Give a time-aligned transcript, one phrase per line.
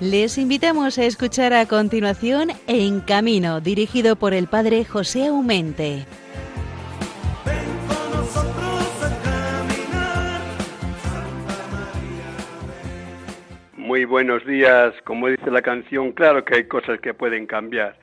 [0.00, 6.06] Les invitamos a escuchar a continuación En Camino, dirigido por el padre José Aumente.
[13.76, 17.98] Muy buenos días, como dice la canción, claro que hay cosas que pueden cambiar.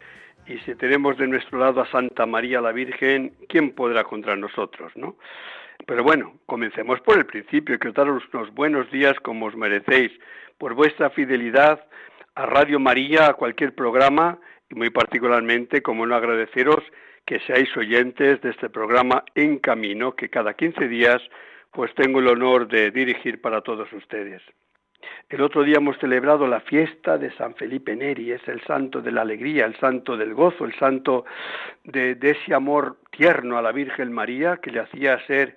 [0.45, 4.91] Y si tenemos de nuestro lado a Santa María la Virgen, ¿quién podrá contra nosotros,
[4.95, 5.15] no?
[5.87, 10.11] Pero bueno, comencemos por el principio, que os daros unos buenos días como os merecéis,
[10.57, 11.79] por vuestra fidelidad
[12.35, 14.37] a Radio María, a cualquier programa,
[14.69, 16.83] y muy particularmente, como no agradeceros
[17.25, 21.21] que seáis oyentes de este programa En Camino, que cada 15 días
[21.71, 24.41] pues tengo el honor de dirigir para todos ustedes.
[25.29, 29.11] El otro día hemos celebrado la fiesta de San Felipe Neri, es el santo de
[29.11, 31.23] la alegría, el santo del gozo, el santo
[31.85, 35.55] de, de ese amor tierno a la Virgen María que le hacía ser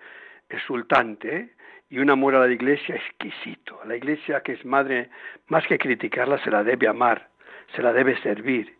[0.50, 1.50] exultante, ¿eh?
[1.90, 3.80] y un amor a la iglesia exquisito.
[3.84, 5.10] La iglesia que es madre,
[5.48, 7.28] más que criticarla, se la debe amar,
[7.74, 8.76] se la debe servir.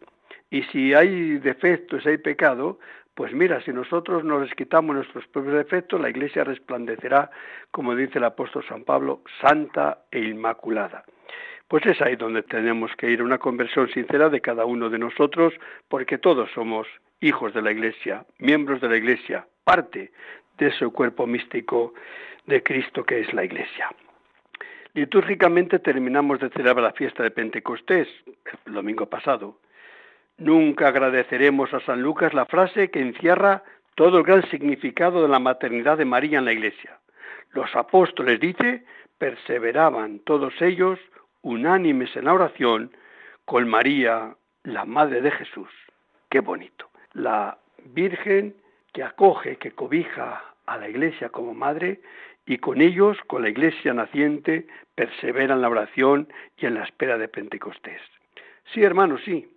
[0.51, 2.79] Y si hay defectos, hay pecado,
[3.15, 7.31] pues mira, si nosotros nos quitamos nuestros propios defectos, la iglesia resplandecerá,
[7.71, 11.05] como dice el apóstol San Pablo, santa e inmaculada.
[11.69, 15.55] Pues es ahí donde tenemos que ir, una conversión sincera de cada uno de nosotros,
[15.89, 16.89] porque todos somos
[17.21, 20.11] hijos de la iglesia, miembros de la iglesia, parte
[20.61, 21.95] de ese cuerpo místico
[22.47, 23.91] de Cristo que es la Iglesia.
[24.95, 28.09] Litúrgicamente terminamos de celebrar la fiesta de Pentecostés
[28.67, 29.59] el domingo pasado.
[30.37, 33.63] Nunca agradeceremos a San Lucas la frase que encierra
[33.95, 36.99] todo el gran significado de la maternidad de María en la Iglesia.
[37.53, 38.85] Los apóstoles, dice,
[39.19, 40.99] perseveraban todos ellos
[41.43, 42.91] unánimes en la oración
[43.45, 45.71] con María, la Madre de Jesús.
[46.29, 46.89] Qué bonito.
[47.13, 48.55] La Virgen
[48.93, 52.01] que acoge, que cobija a la Iglesia como madre,
[52.47, 57.17] y con ellos, con la iglesia naciente, persevera en la oración y en la espera
[57.17, 58.01] de Pentecostés.
[58.73, 59.49] Sí, hermanos, sí.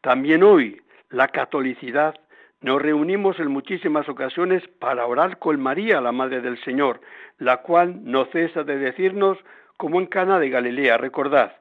[0.00, 2.14] También hoy la catolicidad
[2.60, 7.00] nos reunimos en muchísimas ocasiones para orar con María, la Madre del Señor,
[7.38, 9.38] la cual no cesa de decirnos,
[9.76, 11.56] como en Cana de Galilea, recordad,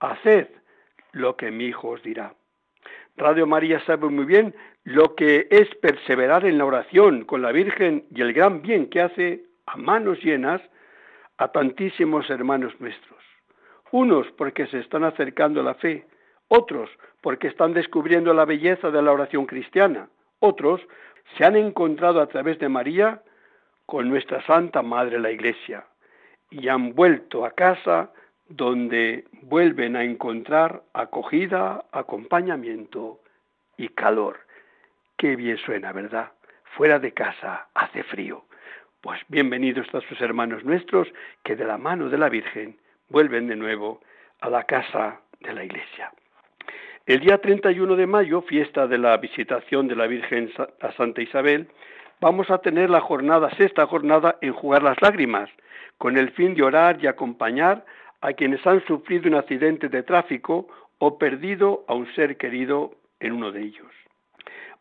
[0.00, 0.48] haced
[1.12, 2.34] lo que mi Hijo os dirá.
[3.18, 8.04] Radio María sabe muy bien lo que es perseverar en la oración con la Virgen
[8.14, 10.62] y el gran bien que hace a manos llenas
[11.36, 13.18] a tantísimos hermanos nuestros.
[13.90, 16.06] Unos porque se están acercando a la fe,
[16.48, 16.90] otros
[17.20, 20.08] porque están descubriendo la belleza de la oración cristiana,
[20.40, 20.80] otros
[21.36, 23.22] se han encontrado a través de María
[23.84, 25.84] con nuestra Santa Madre la Iglesia
[26.50, 28.12] y han vuelto a casa
[28.48, 33.20] donde vuelven a encontrar acogida, acompañamiento
[33.76, 34.40] y calor.
[35.16, 36.32] Qué bien suena, ¿verdad?
[36.76, 38.44] Fuera de casa hace frío.
[39.02, 41.08] Pues bienvenidos a sus hermanos nuestros
[41.44, 42.76] que de la mano de la Virgen
[43.10, 44.00] vuelven de nuevo
[44.40, 46.10] a la casa de la Iglesia.
[47.06, 51.68] El día 31 de mayo, fiesta de la visitación de la Virgen a Santa Isabel,
[52.20, 55.50] vamos a tener la jornada, sexta jornada, en jugar las lágrimas,
[55.96, 57.84] con el fin de orar y acompañar
[58.20, 60.68] a quienes han sufrido un accidente de tráfico
[60.98, 63.86] o perdido a un ser querido en uno de ellos.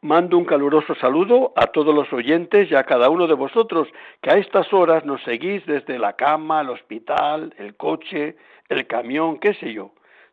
[0.01, 3.87] Mando un caluroso saludo a todos los oyentes y a cada uno de vosotros
[4.21, 8.35] que a estas horas nos seguís desde la cama, el hospital, el coche,
[8.69, 9.91] el camión, qué sé yo.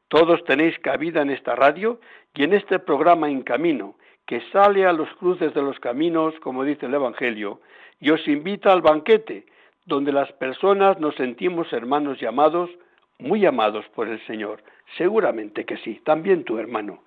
[0.09, 1.99] Todos tenéis cabida en esta radio
[2.35, 3.95] y en este programa En Camino,
[4.27, 7.61] que sale a los cruces de los caminos, como dice el Evangelio,
[8.01, 9.47] y os invita al banquete,
[9.87, 12.71] donde las personas nos sentimos hermanos llamados,
[13.19, 14.63] muy amados por el Señor.
[14.97, 17.03] Seguramente que sí, también tu hermano,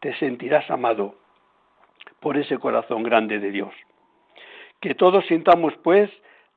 [0.00, 1.16] te sentirás amado
[2.20, 3.74] por ese corazón grande de Dios.
[4.80, 6.10] Que todos sintamos, pues,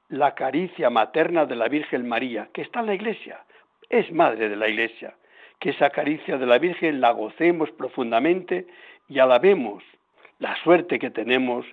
[0.10, 3.44] la caricia materna de la Virgen María, que está en la Iglesia,
[3.90, 5.16] es madre de la Iglesia,
[5.60, 8.68] que esa caricia de la Virgen la gocemos profundamente
[9.08, 9.84] y alabemos
[10.40, 11.66] la suerte que tenemos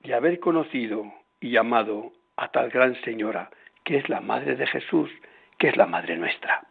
[0.00, 3.50] de haber conocido y amado a tal gran señora,
[3.84, 5.10] que es la Madre de Jesús,
[5.58, 6.62] que es la Madre nuestra.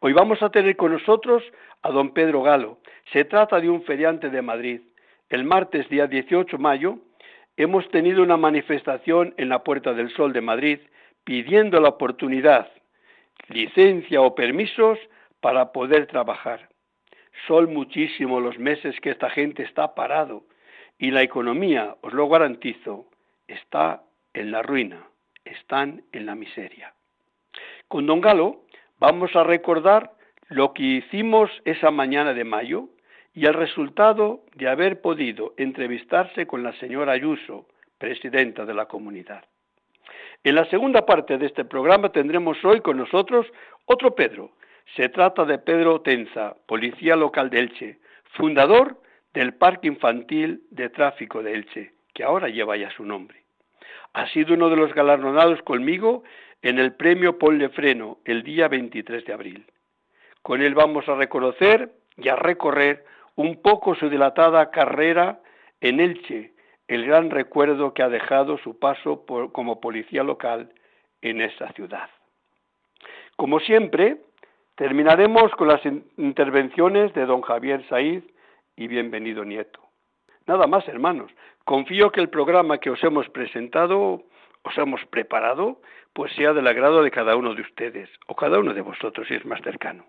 [0.00, 1.42] Hoy vamos a tener con nosotros
[1.82, 2.78] a don Pedro Galo.
[3.12, 4.80] Se trata de un feriante de Madrid,
[5.28, 6.98] el martes día 18 de mayo
[7.56, 10.78] hemos tenido una manifestación en la Puerta del Sol de Madrid
[11.24, 12.70] pidiendo la oportunidad,
[13.48, 14.98] licencia o permisos
[15.40, 16.68] para poder trabajar.
[17.46, 20.44] Son muchísimos los meses que esta gente está parado
[20.98, 23.06] y la economía, os lo garantizo,
[23.48, 24.02] está
[24.32, 25.06] en la ruina,
[25.44, 26.94] están en la miseria.
[27.88, 28.65] Con Don Galo
[28.98, 30.12] vamos a recordar
[30.48, 32.88] lo que hicimos esa mañana de mayo,
[33.36, 37.66] y el resultado de haber podido entrevistarse con la señora Ayuso,
[37.98, 39.44] presidenta de la comunidad.
[40.42, 43.46] En la segunda parte de este programa tendremos hoy con nosotros
[43.84, 44.52] otro Pedro,
[44.96, 47.98] Se trata de Pedro Tenza, policía local de Elche,
[48.36, 49.02] fundador
[49.34, 53.42] del Parque Infantil de Tráfico de Elche, que ahora lleva ya su nombre.
[54.14, 56.22] Ha sido uno de los galardonados conmigo
[56.62, 59.66] en el premio Ponle Freno el día 23 de abril.
[60.42, 63.04] Con él vamos a reconocer y a recorrer
[63.34, 65.40] un poco su dilatada carrera
[65.80, 66.52] en Elche,
[66.88, 70.70] el gran recuerdo que ha dejado su paso como policía local
[71.20, 72.08] en esa ciudad.
[73.36, 74.18] Como siempre,
[74.76, 75.80] terminaremos con las
[76.16, 78.24] intervenciones de don Javier Saiz
[78.76, 79.80] y bienvenido nieto.
[80.46, 81.30] Nada más, hermanos.
[81.64, 84.22] Confío que el programa que os hemos presentado,
[84.62, 85.80] os hemos preparado,
[86.16, 89.34] pues sea del agrado de cada uno de ustedes, o cada uno de vosotros si
[89.34, 90.06] es más cercano.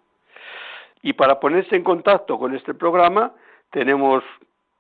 [1.02, 3.34] Y para ponerse en contacto con este programa,
[3.72, 4.24] tenemos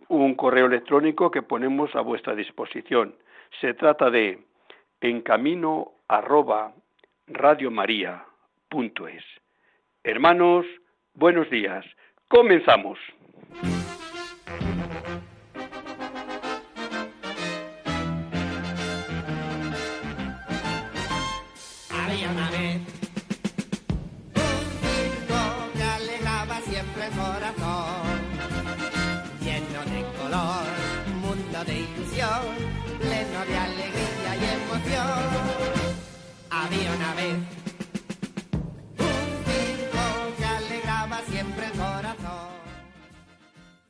[0.08, 3.14] un correo electrónico que ponemos a vuestra disposición.
[3.60, 4.40] Se trata de
[5.02, 6.72] encamino arroba
[10.06, 10.66] Hermanos,
[11.14, 11.86] buenos días.
[12.30, 12.98] Comenzamos.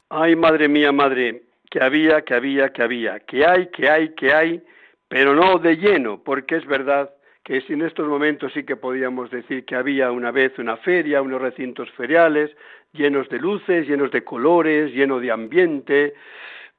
[0.10, 4.34] Ay, madre mía, madre, que había, que había, que había, que hay, que hay, que
[4.34, 4.64] hay,
[5.08, 7.12] pero no de lleno, porque es verdad
[7.44, 11.42] que en estos momentos sí que podíamos decir que había una vez una feria, unos
[11.42, 12.52] recintos feriales,
[12.92, 16.14] llenos de luces, llenos de colores, lleno de ambiente,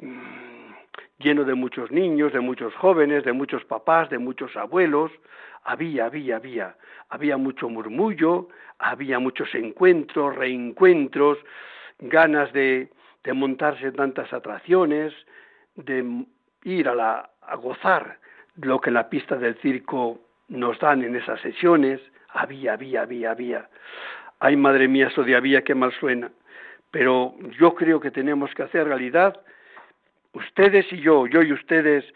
[0.00, 0.72] mm,
[1.20, 5.10] lleno de muchos niños, de muchos jóvenes, de muchos papás, de muchos abuelos.
[5.68, 6.76] Había, había, había,
[7.10, 8.48] había mucho murmullo,
[8.78, 11.36] había muchos encuentros, reencuentros,
[11.98, 12.88] ganas de,
[13.22, 15.12] de montarse tantas atracciones,
[15.76, 16.24] de
[16.64, 18.16] ir a, la, a gozar
[18.62, 22.00] lo que la pista del circo nos dan en esas sesiones.
[22.30, 23.68] Había, había, había, había.
[24.40, 26.30] Ay, madre mía, eso de había, qué mal suena.
[26.90, 29.38] Pero yo creo que tenemos que hacer realidad,
[30.32, 32.06] ustedes y yo, yo y ustedes,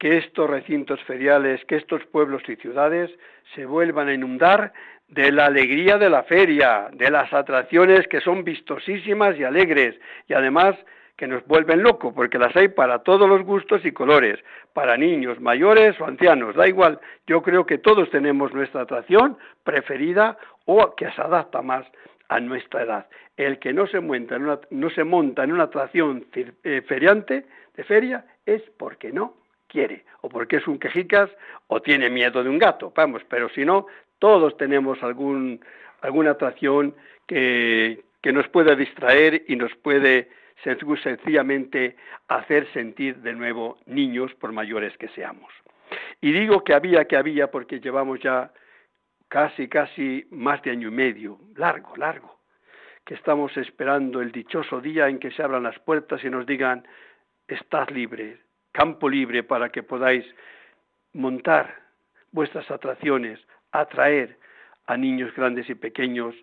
[0.00, 3.10] que estos recintos feriales, que estos pueblos y ciudades
[3.54, 4.72] se vuelvan a inundar
[5.08, 10.32] de la alegría de la feria, de las atracciones que son vistosísimas y alegres, y
[10.32, 10.74] además
[11.18, 14.38] que nos vuelven locos, porque las hay para todos los gustos y colores,
[14.72, 16.98] para niños, mayores o ancianos, da igual.
[17.26, 21.84] Yo creo que todos tenemos nuestra atracción preferida o que se adapta más
[22.30, 23.06] a nuestra edad.
[23.36, 27.44] El que no se monta en una, no se monta en una atracción eh, feriante
[27.76, 31.30] de feria es porque no quiere, o porque es un quejicas
[31.68, 33.86] o tiene miedo de un gato, vamos, pero si no,
[34.18, 35.64] todos tenemos algún,
[36.02, 36.94] alguna atracción
[37.26, 40.28] que, que nos puede distraer y nos puede
[41.02, 41.96] sencillamente
[42.28, 45.52] hacer sentir de nuevo niños por mayores que seamos.
[46.20, 48.52] Y digo que había, que había, porque llevamos ya
[49.28, 52.40] casi, casi más de año y medio, largo, largo,
[53.04, 56.86] que estamos esperando el dichoso día en que se abran las puertas y nos digan,
[57.48, 58.38] estás libre,
[58.72, 60.24] campo libre para que podáis
[61.12, 61.74] montar
[62.32, 63.40] vuestras atracciones,
[63.72, 64.38] atraer
[64.86, 66.34] a niños grandes y pequeños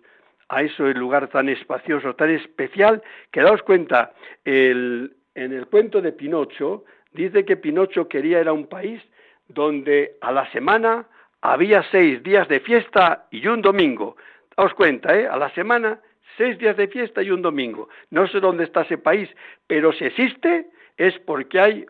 [0.48, 4.12] a ese lugar tan espacioso, tan especial, que daos cuenta,
[4.44, 9.02] en el cuento de Pinocho dice que Pinocho quería ir a un país
[9.48, 11.06] donde a la semana
[11.40, 14.16] había seis días de fiesta y un domingo.
[14.56, 15.26] Daos cuenta, ¿eh?
[15.26, 16.00] a la semana
[16.36, 17.88] seis días de fiesta y un domingo.
[18.10, 19.28] No sé dónde está ese país,
[19.66, 21.86] pero si existe es porque hay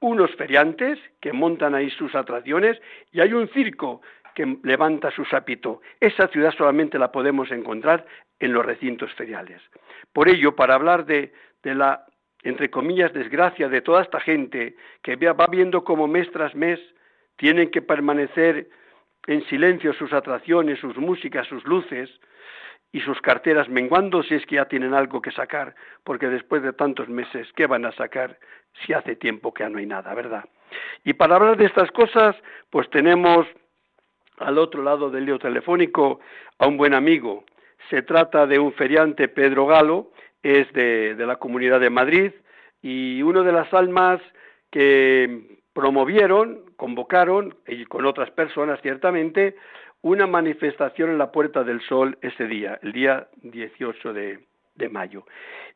[0.00, 2.80] unos feriantes que montan ahí sus atracciones
[3.12, 4.00] y hay un circo
[4.34, 5.80] que levanta su sapito.
[6.00, 8.06] Esa ciudad solamente la podemos encontrar
[8.38, 9.60] en los recintos feriales.
[10.12, 11.32] Por ello, para hablar de,
[11.64, 12.06] la,
[12.42, 16.78] entre comillas, desgracia de toda esta gente que va viendo como mes tras mes
[17.36, 18.68] tienen que permanecer
[19.26, 22.08] en silencio sus atracciones, sus músicas, sus luces,
[22.92, 26.72] y sus carteras menguando si es que ya tienen algo que sacar, porque después de
[26.72, 28.38] tantos meses, ¿qué van a sacar
[28.84, 30.44] si hace tiempo que ya no hay nada, verdad?
[31.04, 32.36] Y para hablar de estas cosas,
[32.70, 33.46] pues tenemos
[34.38, 36.20] al otro lado del lío telefónico
[36.58, 37.44] a un buen amigo.
[37.90, 40.10] Se trata de un feriante, Pedro Galo,
[40.42, 42.32] es de, de la Comunidad de Madrid
[42.80, 44.20] y uno de las almas
[44.70, 49.56] que promovieron, convocaron, y con otras personas ciertamente,
[50.02, 54.38] una manifestación en la Puerta del Sol ese día, el día 18 de,
[54.74, 55.24] de mayo.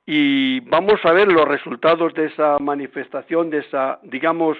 [0.04, 4.56] Y vamos a ver los resultados de esa manifestación, de esa, digamos,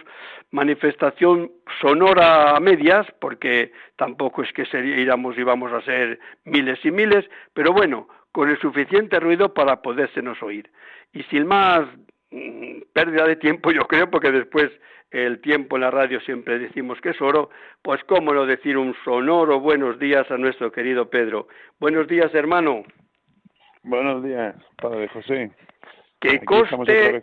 [0.50, 1.50] manifestación
[1.80, 7.28] sonora a medias, porque tampoco es que seríamos y vamos a ser miles y miles,
[7.54, 10.70] pero bueno, con el suficiente ruido para podérsenos oír.
[11.12, 11.86] Y sin más
[12.92, 14.70] pérdida de tiempo, yo creo, porque después
[15.10, 17.50] el tiempo en la radio siempre decimos que es oro,
[17.82, 21.48] pues cómo no decir un sonoro buenos días a nuestro querido Pedro.
[21.78, 22.84] Buenos días, hermano.
[23.82, 25.50] Buenos días, Padre José.
[26.20, 27.20] Que coste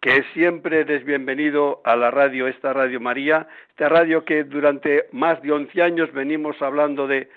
[0.00, 5.42] que siempre eres bienvenido a la radio, esta Radio María, esta radio que durante más
[5.42, 7.28] de 11 años venimos hablando de,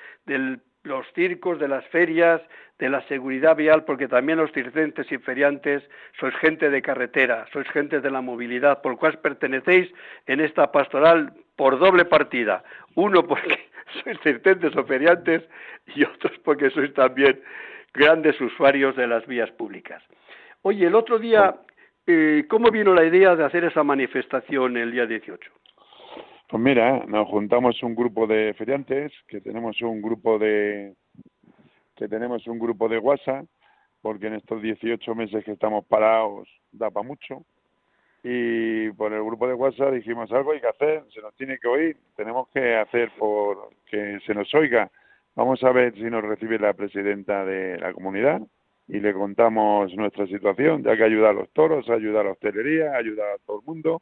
[0.83, 2.41] los circos, de las ferias,
[2.79, 5.83] de la seguridad vial, porque también los circenses y feriantes
[6.19, 9.91] sois gente de carretera, sois gente de la movilidad, por lo cual pertenecéis
[10.25, 12.63] en esta pastoral por doble partida.
[12.95, 13.69] Uno porque
[14.03, 15.43] sois circenses o feriantes
[15.95, 17.39] y otros porque sois también
[17.93, 20.01] grandes usuarios de las vías públicas.
[20.63, 21.55] Oye, el otro día,
[22.07, 25.51] eh, ¿cómo vino la idea de hacer esa manifestación el día 18?
[26.51, 30.93] Pues mira, nos juntamos un grupo de feriantes, que tenemos un grupo de
[31.95, 33.45] que tenemos un grupo de WhatsApp,
[34.01, 37.45] porque en estos 18 meses que estamos parados da para mucho.
[38.21, 41.69] Y por el grupo de WhatsApp dijimos algo hay que hacer, se nos tiene que
[41.69, 44.91] oír, tenemos que hacer por que se nos oiga
[45.35, 48.41] Vamos a ver si nos recibe la presidenta de la comunidad
[48.89, 52.93] y le contamos nuestra situación, ya que ayuda a los toros, ayuda a la hostelería,
[52.97, 54.01] ayuda a todo el mundo,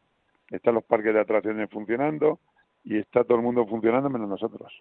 [0.50, 2.40] están los parques de atracciones funcionando
[2.84, 4.72] y está todo el mundo funcionando menos nosotros.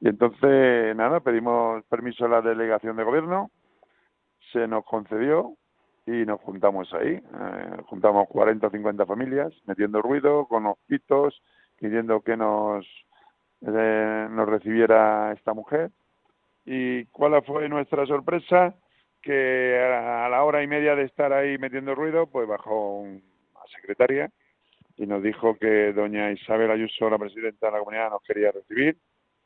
[0.00, 3.50] Y entonces, nada, pedimos permiso a la delegación de gobierno,
[4.52, 5.56] se nos concedió
[6.06, 7.12] y nos juntamos ahí.
[7.14, 11.42] Eh, juntamos 40 o 50 familias, metiendo ruido, con los pitos,
[11.76, 12.86] pidiendo que nos
[13.66, 15.90] eh, nos recibiera esta mujer.
[16.66, 18.74] ¿Y cuál fue nuestra sorpresa?
[19.22, 23.20] Que a la hora y media de estar ahí metiendo ruido, pues bajó una
[23.74, 24.30] secretaria
[24.96, 28.96] y nos dijo que doña Isabel Ayuso, la presidenta de la comunidad, nos quería recibir,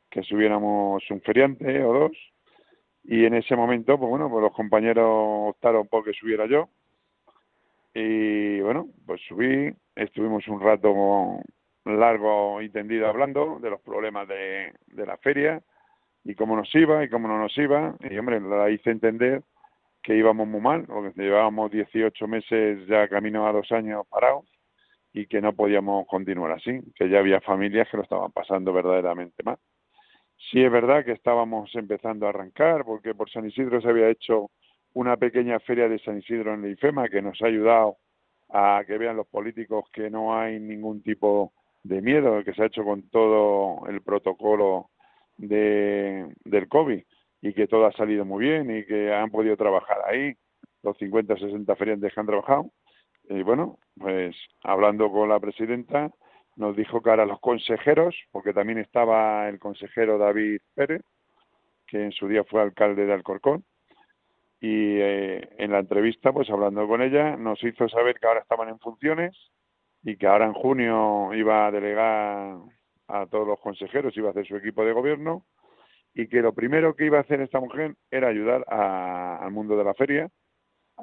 [0.09, 2.11] que subiéramos un feriante o dos.
[3.03, 6.69] Y en ese momento, pues bueno, pues los compañeros optaron por que subiera yo.
[7.93, 11.39] Y bueno, pues subí, estuvimos un rato
[11.85, 15.61] largo y tendido hablando de los problemas de, la feria
[16.23, 17.95] y cómo nos iba y cómo no nos iba.
[18.01, 19.41] Y hombre, la hice entender
[20.03, 24.45] que íbamos muy mal, porque llevábamos 18 meses ya camino a dos años parados
[25.13, 29.43] y que no podíamos continuar así, que ya había familias que lo estaban pasando verdaderamente
[29.43, 29.57] mal.
[30.51, 34.51] Sí es verdad que estábamos empezando a arrancar, porque por San Isidro se había hecho
[34.93, 37.97] una pequeña feria de San Isidro en la IFEMA que nos ha ayudado
[38.49, 42.67] a que vean los políticos que no hay ningún tipo de miedo que se ha
[42.67, 44.89] hecho con todo el protocolo
[45.37, 47.01] de, del COVID
[47.41, 50.33] y que todo ha salido muy bien y que han podido trabajar ahí,
[50.83, 52.71] los 50 o 60 feriantes que han trabajado.
[53.29, 56.11] Y bueno, pues hablando con la presidenta,
[56.55, 61.03] nos dijo que ahora los consejeros, porque también estaba el consejero David Pérez,
[61.87, 63.63] que en su día fue alcalde de Alcorcón,
[64.59, 68.67] y eh, en la entrevista, pues hablando con ella, nos hizo saber que ahora estaban
[68.67, 69.51] en funciones,
[70.03, 72.57] y que ahora en junio iba a delegar
[73.07, 75.45] a todos los consejeros, iba a hacer su equipo de gobierno
[76.13, 79.83] y que lo primero que iba a hacer esta mujer era ayudar al mundo de
[79.83, 80.29] la feria,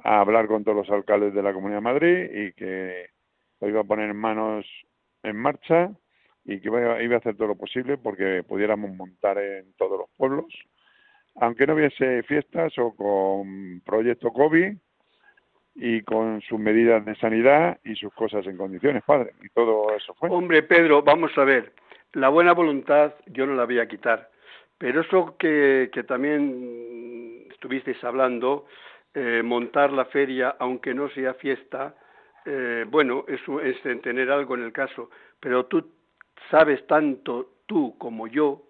[0.05, 3.11] a hablar con todos los alcaldes de la Comunidad de Madrid y que
[3.61, 4.67] lo iba a poner en manos
[5.23, 5.91] en marcha
[6.45, 10.11] y que iba, iba a hacer todo lo posible porque pudiéramos montar en todos los
[10.17, 10.47] pueblos,
[11.37, 14.77] aunque no hubiese fiestas o con proyecto COVID,
[15.79, 19.33] y con sus medidas de sanidad y sus cosas en condiciones, padre.
[19.45, 20.31] Y todo eso fue.
[20.31, 21.73] Hombre, Pedro, vamos a ver.
[22.15, 24.31] La buena voluntad yo no la voy a quitar.
[24.79, 28.67] Pero eso que, que también estuvisteis hablando,
[29.19, 31.95] eh, montar la feria, aunque no sea fiesta,
[32.45, 35.09] eh, bueno, eso es tener algo en el caso.
[35.41, 35.91] Pero tú
[36.51, 38.65] sabes tanto, tú como yo,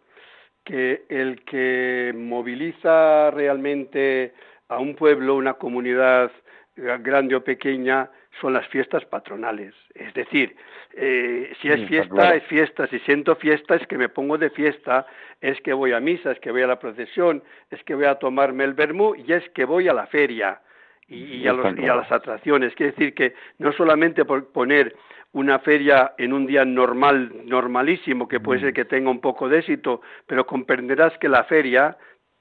[0.65, 4.35] que el que moviliza realmente
[4.69, 6.31] a un pueblo, una comunidad,
[6.77, 8.09] grande o pequeña,
[8.41, 9.75] son las fiestas patronales.
[9.95, 10.57] Es decir,
[10.93, 12.87] eh, si es fiesta, es fiesta.
[12.89, 15.07] Si siento fiesta, es que me pongo de fiesta,
[15.41, 18.17] es que voy a misa, es que voy a la procesión, es que voy a
[18.17, 20.61] tomarme el vermú y es que voy a la feria
[21.09, 22.75] y, a, los, y a las atracciones.
[22.75, 24.95] Quiere decir que no solamente por poner
[25.33, 29.59] una feria en un día normal, normalísimo, que puede ser que tenga un poco de
[29.59, 31.97] éxito, pero comprenderás que la feria,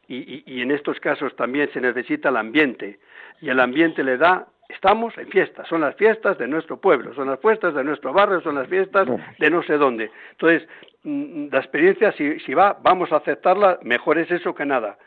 [0.07, 2.99] y, y en estos casos también se necesita el ambiente,
[3.41, 7.29] y el ambiente le da estamos en fiestas, son las fiestas de nuestro pueblo, son
[7.29, 9.07] las fiestas de nuestro barrio, son las fiestas
[9.39, 10.11] de no sé dónde.
[10.31, 10.67] Entonces,
[11.03, 14.97] mm, la experiencia, si, si va, vamos a aceptarla, mejor es eso que nada.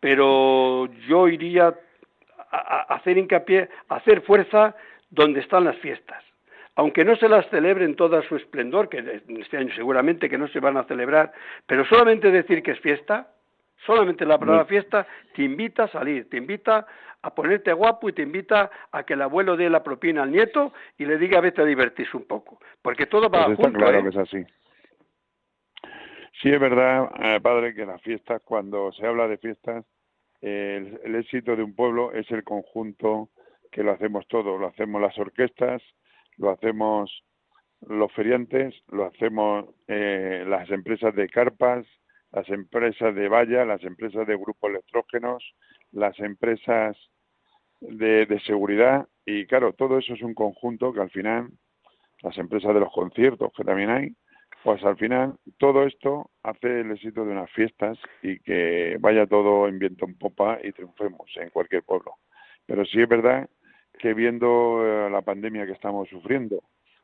[0.00, 1.74] Pero yo iría
[2.50, 4.74] hacer hincapié, hacer fuerza
[5.10, 6.22] donde están las fiestas.
[6.76, 10.60] Aunque no se las celebren toda su esplendor, que este año seguramente que no se
[10.60, 11.32] van a celebrar,
[11.66, 13.28] pero solamente decir que es fiesta,
[13.86, 16.86] solamente la palabra fiesta, te invita a salir, te invita
[17.22, 20.72] a ponerte guapo y te invita a que el abuelo dé la propina al nieto
[20.98, 23.78] y le diga vete a divertirse un poco, porque todo va pues junto.
[23.78, 24.02] claro ¿eh?
[24.02, 24.44] que es así.
[26.42, 29.84] Sí es verdad, eh, padre, que las fiestas, cuando se habla de fiestas,
[30.42, 33.30] el, éxito de un pueblo es el conjunto
[33.72, 35.82] que lo hacemos todo, lo hacemos las orquestas,
[36.36, 37.24] lo hacemos
[37.88, 41.86] los feriantes, lo hacemos eh, las empresas de carpas,
[42.34, 45.54] las empresas de valla, las empresas de grupos electrógenos,
[45.92, 46.96] las empresas
[47.80, 51.50] de, de, seguridad y claro, todo eso es un conjunto que al final,
[52.22, 54.16] las empresas de los conciertos que también hay,
[54.64, 59.68] pues al final todo esto hace el éxito de unas fiestas y que vaya todo
[59.68, 62.14] en viento en popa y triunfemos en cualquier pueblo.
[62.66, 63.48] Pero sí es verdad
[63.98, 66.62] que viendo eh, la pandemia que estamos sufriendo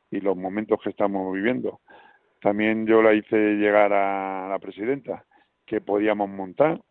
[0.09, 1.79] y los momentos que estamos viviendo,
[2.41, 5.25] también yo la hice llegar a la presidenta
[5.65, 6.81] que podíamos montar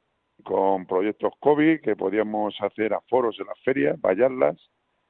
[0.42, 4.56] con proyectos COVID, que podíamos hacer aforos en las ferias, vallarlas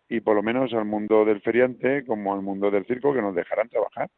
[0.09, 3.35] y por lo menos al mundo del feriante como al mundo del circo que nos
[3.35, 4.09] dejaran trabajar.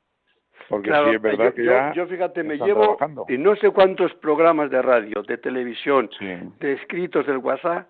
[0.69, 1.93] Porque sí es verdad yo, que ya.
[1.93, 2.97] Yo, fíjate, me llevo
[3.29, 6.27] y no sé cuántos programas de radio, de televisión, sí.
[6.61, 7.89] de escritos del WhatsApp,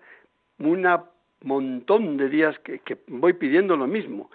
[0.59, 0.85] un
[1.43, 4.31] montón de días que, que voy pidiendo lo mismo.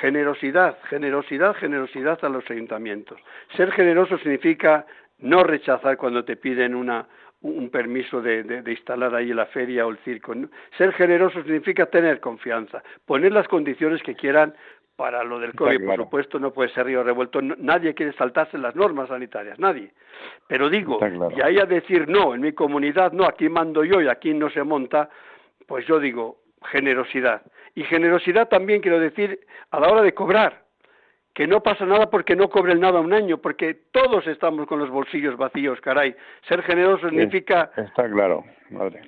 [0.00, 3.20] Generosidad, generosidad, generosidad a los ayuntamientos.
[3.56, 4.86] Ser generoso significa
[5.18, 7.06] no rechazar cuando te piden una,
[7.42, 10.34] un permiso de, de, de, instalar ahí la feria o el circo.
[10.76, 14.54] Ser generoso significa tener confianza, poner las condiciones que quieran
[14.96, 15.86] para lo del COVID, claro.
[15.86, 17.40] por supuesto, no puede ser río revuelto.
[17.42, 19.90] Nadie quiere saltarse las normas sanitarias, nadie.
[20.46, 21.30] Pero digo, claro.
[21.36, 24.50] y ahí a decir no, en mi comunidad no, aquí mando yo y aquí no
[24.50, 25.08] se monta,
[25.66, 26.38] pues yo digo
[26.70, 27.42] generosidad.
[27.74, 30.62] Y generosidad también quiero decir a la hora de cobrar,
[31.34, 34.90] que no pasa nada porque no cobren nada un año, porque todos estamos con los
[34.90, 36.14] bolsillos vacíos, caray.
[36.46, 37.70] Ser generoso significa...
[37.76, 39.00] Está claro, madre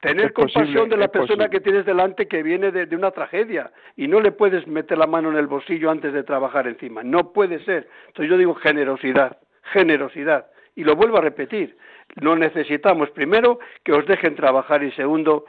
[0.00, 1.50] tener es compasión posible, de la persona posible.
[1.50, 5.06] que tienes delante que viene de, de, una tragedia y no le puedes meter la
[5.06, 7.02] mano en el bolsillo antes de trabajar encima.
[7.02, 7.88] No puede ser.
[8.08, 9.38] Entonces yo digo generosidad,
[9.72, 10.46] generosidad.
[10.76, 11.76] Y lo vuelvo a repetir.
[12.20, 15.46] No necesitamos, primero, que os dejen trabajar y segundo,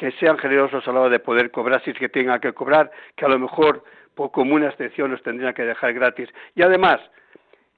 [0.00, 2.90] que sean generosos a la hora de poder cobrar, si es que tengan que cobrar,
[3.14, 3.84] que a lo mejor,
[4.14, 6.26] por como una excepción, los tendrían que dejar gratis.
[6.54, 7.02] Y además,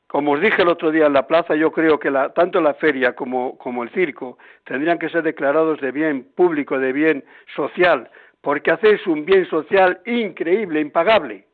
[0.07, 3.17] como os dije el otro día en la plaza, yo creo que tanto la feria
[3.17, 7.25] como, como, el circo tendrían que ser declarados de bien público, de bien
[7.57, 8.09] social,
[8.41, 11.47] porque hacéis un bien social increíble, impagable.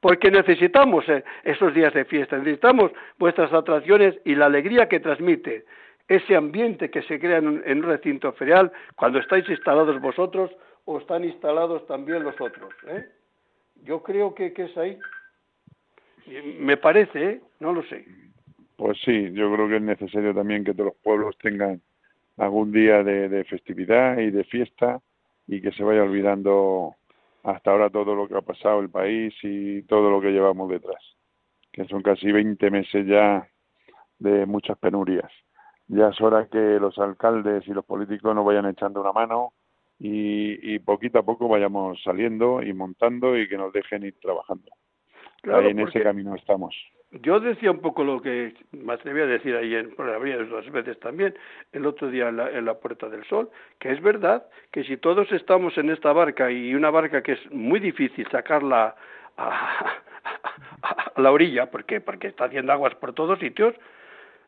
[0.00, 2.90] Porque necesitamos eh, esos días de fiesta, necesitamos
[3.20, 5.64] vuestras atracciones y la alegría que transmite
[6.08, 10.50] ese ambiente que se crea en un, recinto ferial cuando estáis instalados vosotros
[10.84, 12.72] o están instalados también los otros.
[12.88, 13.06] ¿eh?
[13.84, 14.98] Yo creo que, que es ahí.
[16.58, 17.40] Me parece, ¿eh?
[17.60, 18.04] no lo sé.
[18.76, 21.80] Pues sí, yo creo que es necesario también que todos los pueblos tengan
[22.36, 25.00] algún día de, de, festividad y de fiesta
[25.46, 26.94] y que se vaya olvidando
[27.44, 31.02] hasta ahora todo lo que ha pasado el país y todo lo que llevamos detrás,
[31.70, 33.46] que son casi 20 meses ya
[34.18, 35.30] de muchas penurias.
[35.88, 39.52] Ya es hora que los alcaldes y los políticos nos vayan echando una mano
[39.98, 44.70] y, y poquito a poco vayamos saliendo y montando y que nos dejen ir trabajando.
[45.42, 46.74] Claro, ahí en ese camino estamos.
[47.22, 51.34] Yo decía un poco lo que me atreví a decir ahí en otras veces también,
[51.72, 54.96] el otro día en la, en la, Puerta del Sol, que es verdad que si
[54.96, 58.96] todos estamos en esta barca y una barca que es muy difícil sacarla
[59.36, 59.46] a,
[60.82, 62.00] a, a la orilla, ¿por qué?
[62.00, 63.74] Porque está haciendo aguas por todos sitios,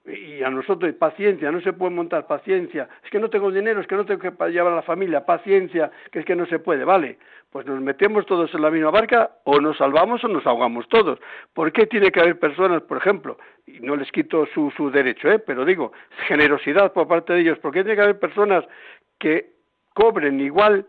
[0.07, 3.87] y a nosotros paciencia, no se puede montar paciencia, es que no tengo dinero, es
[3.87, 6.85] que no tengo que llevar a la familia, paciencia, que es que no se puede,
[6.85, 7.19] vale,
[7.51, 11.19] pues nos metemos todos en la misma barca o nos salvamos o nos ahogamos todos.
[11.55, 15.31] ¿Por qué tiene que haber personas, por ejemplo, y no les quito su, su derecho,
[15.31, 15.39] ¿eh?
[15.39, 15.93] pero digo,
[16.29, 18.65] generosidad por parte de ellos, ¿por qué tiene que haber personas
[19.19, 19.51] que
[19.95, 20.87] cobren igual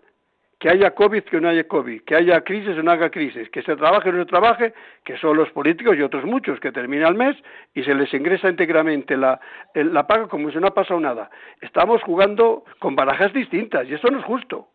[0.60, 3.62] que haya COVID que no haya COVID, que haya crisis o no haya crisis, que
[3.62, 7.08] se trabaje o no se trabaje, que son los políticos y otros muchos, que termina
[7.08, 7.36] el mes
[7.76, 9.40] y se les ingresa íntegramente la,
[9.76, 11.30] la paga como si no ha pasado nada.
[11.62, 14.68] Estamos jugando con barajas distintas y eso no es justo.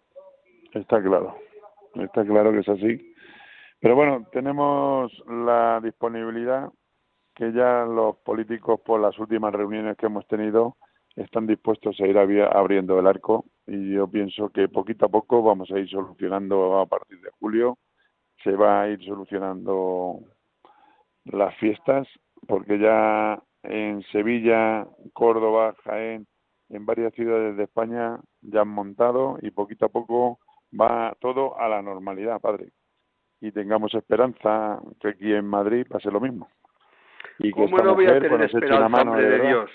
[0.73, 1.37] Está claro,
[1.97, 3.15] está claro que es así.
[3.81, 6.71] Pero bueno, tenemos la disponibilidad
[7.35, 10.77] que ya los políticos por las últimas reuniones que hemos tenido
[11.17, 15.71] están dispuestos a ir abriendo el arco y yo pienso que poquito a poco vamos
[15.71, 17.79] a ir solucionando a partir de julio,
[18.43, 20.21] se va a ir solucionando
[21.25, 22.09] las fiestas
[22.47, 26.27] porque ya en Sevilla, Córdoba, Jaén,
[26.71, 30.39] en varias ciudades de España ya han montado y poquito a poco
[30.79, 32.71] va todo a la normalidad, padre.
[33.41, 36.49] Y tengamos esperanza que aquí en Madrid pase lo mismo.
[37.39, 39.71] Y que ¿Cómo no voy a tener esperanza, de, Dios?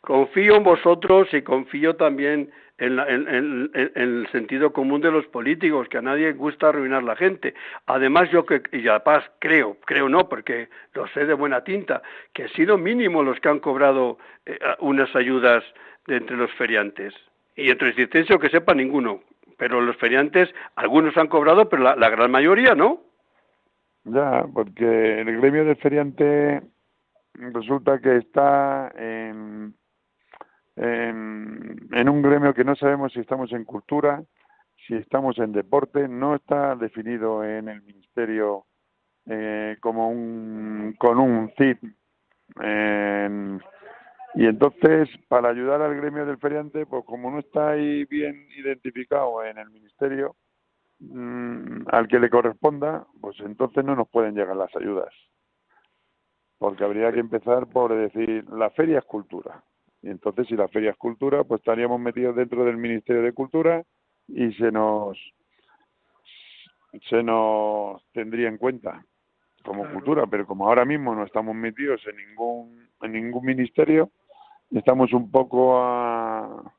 [0.00, 6.02] Confío en vosotros y confío también en, el sentido común de los políticos, que a
[6.02, 7.54] nadie gusta arruinar la gente.
[7.86, 12.44] Además, yo que, y paz creo, creo no, porque lo sé de buena tinta, que
[12.44, 15.62] han sido mínimo los que han cobrado eh, unas ayudas
[16.06, 17.12] de entre los feriantes.
[17.54, 19.20] Y entre existencia, que sepa, ninguno.
[19.58, 23.02] Pero los feriantes, algunos han cobrado, pero la, la gran mayoría no.
[24.04, 26.62] Ya, porque el gremio de feriante
[27.34, 29.74] resulta que está en
[30.82, 34.22] en, un gremio que no sabemos si estamos en cultura,
[34.86, 38.64] si estamos en deporte, no está definido en el ministerio
[39.26, 41.76] eh, como un con un CID.
[44.34, 49.44] y entonces, para ayudar al gremio del feriante, pues como no está ahí bien identificado
[49.44, 50.36] en el ministerio
[51.00, 55.12] mm, al que le corresponda, pues entonces no nos pueden llegar las ayudas.
[56.58, 59.62] Porque habría que empezar por decir, la feria es cultura.
[60.02, 63.82] Y entonces, si la feria es cultura, pues estaríamos metidos dentro del Ministerio de Cultura
[64.28, 65.18] y se nos
[67.08, 69.04] se nos tendría en cuenta
[69.64, 74.10] como cultura, pero como ahora mismo no estamos metidos en ningún en ningún ministerio,
[74.70, 76.74] estamos un poco a,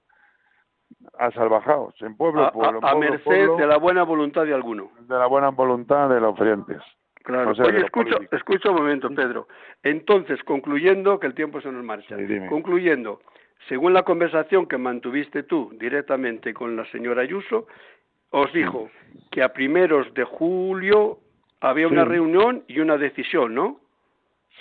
[1.17, 4.91] a salvajados, en pueblo, a, pueblo, a, merced de la buena voluntad de alguno.
[5.01, 6.81] De la buena voluntad de los ofrentes.
[7.23, 7.51] Claro.
[7.51, 9.47] Oye, escucha, escucha un momento, Pedro.
[9.83, 12.15] Entonces, concluyendo, que el tiempo se nos marcha.
[12.49, 13.21] concluyendo,
[13.67, 17.67] según la conversación que mantuviste tú directamente con la señora Ayuso,
[18.31, 18.89] os dijo
[19.29, 21.19] que a primeros de julio
[21.59, 23.79] había una reunión y una decisión, ¿no?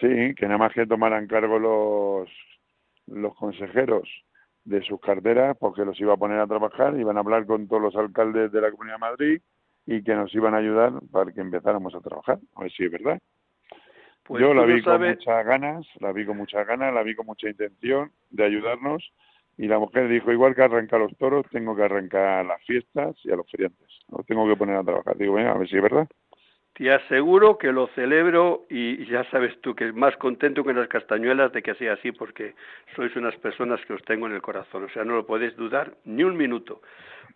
[0.00, 2.30] Sí, que nada más que tomaran cargo los,
[3.06, 4.08] los consejeros
[4.64, 7.82] de sus carteras, porque los iba a poner a trabajar, iban a hablar con todos
[7.82, 9.40] los alcaldes de la Comunidad de Madrid
[9.86, 12.38] y que nos iban a ayudar para que empezáramos a trabajar.
[12.54, 13.20] A ver si es verdad.
[14.24, 17.26] Pues Yo la vi con muchas ganas, la vi con muchas ganas, la vi con
[17.26, 19.12] mucha intención de ayudarnos
[19.56, 23.32] y la mujer dijo, igual que arrancar los toros, tengo que arrancar las fiestas y
[23.32, 23.88] a los feriantes.
[24.08, 25.16] No tengo que poner a trabajar.
[25.16, 26.08] Digo, venga, a ver si es verdad.
[26.74, 30.88] Te aseguro que lo celebro y ya sabes tú que es más contento que las
[30.88, 32.54] castañuelas de que sea así porque
[32.94, 34.84] sois unas personas que os tengo en el corazón.
[34.84, 36.80] O sea, no lo podéis dudar ni un minuto.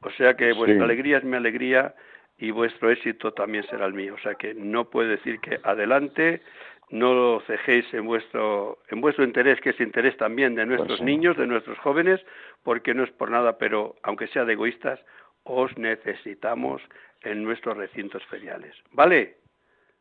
[0.00, 1.94] O sea que vuestra alegría es mi alegría
[2.38, 4.14] y vuestro éxito también será el mío.
[4.14, 6.42] O sea que no puedo decir que adelante,
[6.90, 11.02] no lo cejéis en vuestro, en vuestro interés, que es interés también de nuestros pues
[11.02, 12.20] niños, de nuestros jóvenes,
[12.62, 15.00] porque no es por nada, pero aunque sea de egoístas,
[15.44, 16.82] os necesitamos
[17.22, 18.74] en nuestros recintos feriales.
[18.92, 19.36] ¿Vale?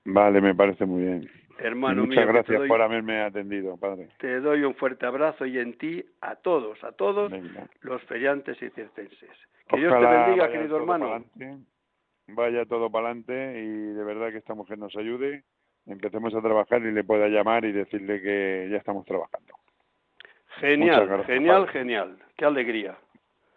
[0.05, 1.31] Vale, me parece muy bien.
[1.59, 4.09] Hermano Muchas gracias por haberme atendido, padre.
[4.17, 7.31] Te doy un fuerte abrazo y en ti a todos, a todos
[7.81, 9.29] los feriantes y circenses.
[9.69, 11.23] Que Dios te bendiga, querido hermano
[12.27, 15.43] vaya todo para adelante y de verdad que esta mujer nos ayude,
[15.85, 19.53] empecemos a trabajar y le pueda llamar y decirle que ya estamos trabajando.
[20.59, 22.17] Genial, genial, genial.
[22.37, 22.97] Qué alegría.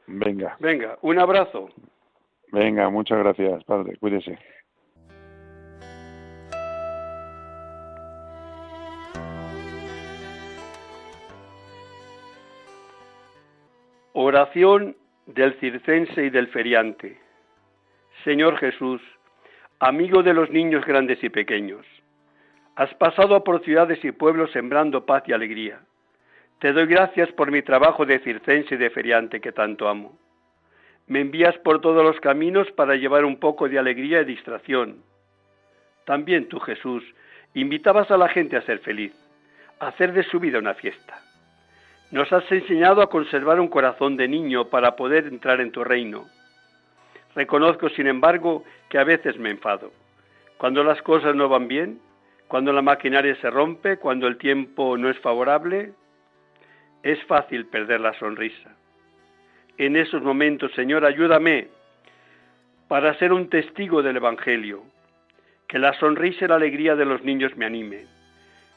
[0.06, 0.56] Venga.
[0.60, 1.68] Venga, un abrazo.
[2.52, 3.96] Venga, muchas gracias, padre.
[3.98, 4.38] Cuídese.
[14.12, 17.25] Oración del circense y del feriante.
[18.26, 19.00] Señor Jesús,
[19.78, 21.86] amigo de los niños grandes y pequeños,
[22.74, 25.78] has pasado por ciudades y pueblos sembrando paz y alegría.
[26.58, 30.18] Te doy gracias por mi trabajo de circense y de feriante que tanto amo.
[31.06, 35.04] Me envías por todos los caminos para llevar un poco de alegría y distracción.
[36.04, 37.04] También tú, Jesús,
[37.54, 39.14] invitabas a la gente a ser feliz,
[39.78, 41.22] a hacer de su vida una fiesta.
[42.10, 46.26] Nos has enseñado a conservar un corazón de niño para poder entrar en tu reino
[47.36, 49.92] Reconozco, sin embargo, que a veces me enfado.
[50.56, 52.00] Cuando las cosas no van bien,
[52.48, 55.92] cuando la maquinaria se rompe, cuando el tiempo no es favorable,
[57.02, 58.74] es fácil perder la sonrisa.
[59.76, 61.68] En esos momentos, Señor, ayúdame
[62.88, 64.82] para ser un testigo del Evangelio,
[65.68, 68.06] que la sonrisa y la alegría de los niños me anime,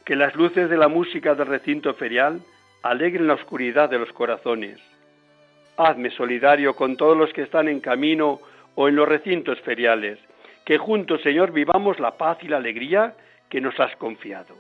[0.04, 2.42] que las luces de la música del recinto ferial
[2.84, 4.82] alegren la oscuridad de los corazones,
[5.80, 8.42] Hazme solidario con todos los que están en camino
[8.76, 10.20] o en los recintos feriales,
[10.66, 13.16] que juntos, Señor, vivamos la paz y la alegría
[13.50, 14.56] que nos has confiado.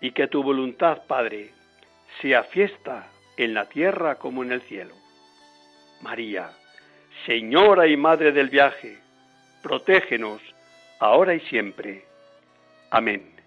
[0.00, 1.50] Y que tu voluntad, Padre,
[2.22, 4.94] sea fiesta en la tierra como en el cielo.
[6.00, 6.52] María,
[7.26, 8.96] Señora y Madre del viaje,
[9.62, 10.40] protégenos
[11.00, 12.04] ahora y siempre.
[12.90, 13.39] Amén.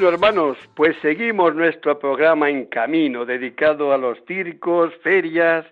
[0.00, 5.66] Bueno, hermanos, pues seguimos nuestro programa en camino, dedicado a los circos, ferias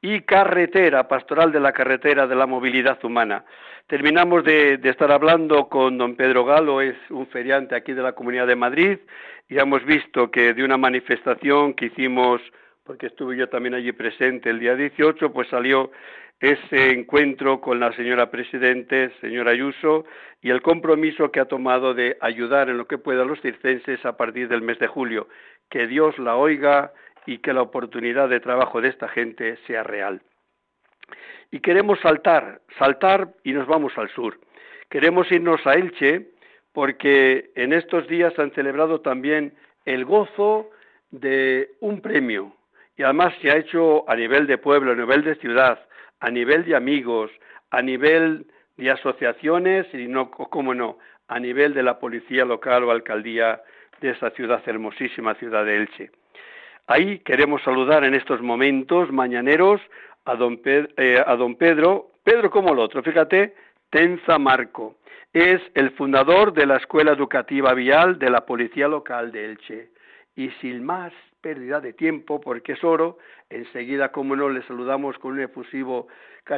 [0.00, 3.44] y carretera, pastoral de la carretera de la movilidad humana.
[3.86, 8.46] Terminamos de, estar hablando con don Pedro Galo, es un feriante aquí de la Comunidad
[8.46, 8.98] de Madrid,
[9.46, 12.40] y hemos visto que de una manifestación que hicimos,
[12.82, 15.90] porque estuve yo también allí presente el día 18, pues salió
[16.40, 20.04] ese encuentro con la señora Presidente, señora Ayuso,
[20.42, 24.04] y el compromiso que ha tomado de ayudar en lo que pueda a los circenses
[24.04, 25.28] a partir del mes de julio.
[25.70, 26.92] Que Dios la oiga
[27.24, 30.20] y que la oportunidad de trabajo de esta gente sea real.
[31.50, 34.38] Y queremos saltar, saltar y nos vamos al sur.
[34.90, 36.28] Queremos irnos a Elche
[36.72, 40.70] porque en estos días han celebrado también el gozo
[41.10, 42.54] de un premio
[42.96, 45.85] y además se ha hecho a nivel de pueblo, a nivel de ciudad,
[46.20, 47.30] a nivel de amigos,
[47.70, 50.98] a nivel de asociaciones y no, cómo no,
[51.28, 53.62] a nivel de la policía local o alcaldía
[54.00, 56.10] de esa ciudad hermosísima, ciudad de Elche.
[56.86, 59.80] Ahí queremos saludar en estos momentos mañaneros
[60.24, 63.54] a don, eh, a don Pedro, Pedro como el otro, fíjate,
[63.90, 64.96] Tenza Marco.
[65.32, 69.90] Es el fundador de la Escuela Educativa Vial de la Policía Local de Elche.
[70.34, 71.12] Y sin más
[71.46, 73.18] pérdida de tiempo, porque es oro.
[73.50, 76.08] Enseguida, como no, le saludamos con un efusivo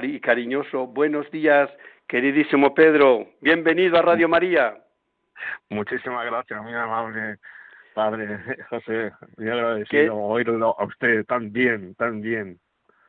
[0.03, 1.69] y cariñoso buenos días,
[2.07, 3.27] queridísimo Pedro.
[3.43, 4.79] Bienvenido a Radio María.
[5.69, 7.37] Muchísimas gracias, mi amable
[7.93, 8.39] padre
[8.71, 9.13] José.
[9.37, 12.59] Muy agradecido oírlo a usted tan bien, tan bien.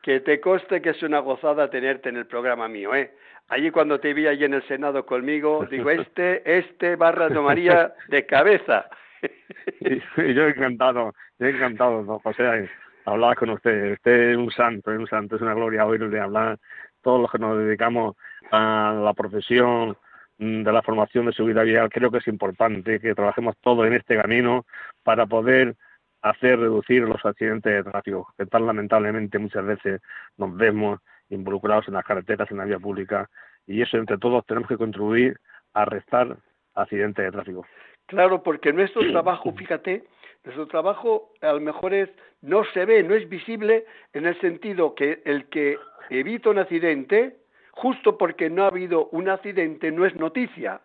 [0.04, 3.14] Que te coste que es una gozada tenerte en el programa mío, ¿eh?
[3.48, 7.42] Allí cuando te vi allí en el Senado conmigo, digo, este, este va a Radio
[7.42, 8.90] María de cabeza.
[9.80, 12.70] y, yo encantado, yo encantado, don José,
[13.06, 13.94] hablar con usted.
[13.94, 16.60] Usted es un santo, es un santo, es una gloria oírle hablar.
[17.02, 18.16] Todos los que nos dedicamos
[18.52, 19.98] a la profesión
[20.38, 23.94] mm, de la formación de seguridad vial, creo que es importante que trabajemos todos en
[23.94, 24.66] este camino
[25.04, 25.76] para poder
[26.22, 30.02] hacer reducir los accidentes de tráfico, que tan lamentablemente muchas veces
[30.38, 33.30] nos vemos involucrados en las carreteras, en la vía pública,
[33.66, 35.40] y eso entre todos tenemos que contribuir
[35.74, 36.38] a restar
[36.76, 37.66] accidentes de tráfico.
[38.10, 40.04] Claro, porque nuestro trabajo, fíjate,
[40.44, 42.10] nuestro trabajo a lo mejor es,
[42.42, 45.78] no se ve, no es visible en el sentido que el que
[46.10, 47.38] evita un accidente,
[47.72, 50.82] justo porque no ha habido un accidente, no es noticia.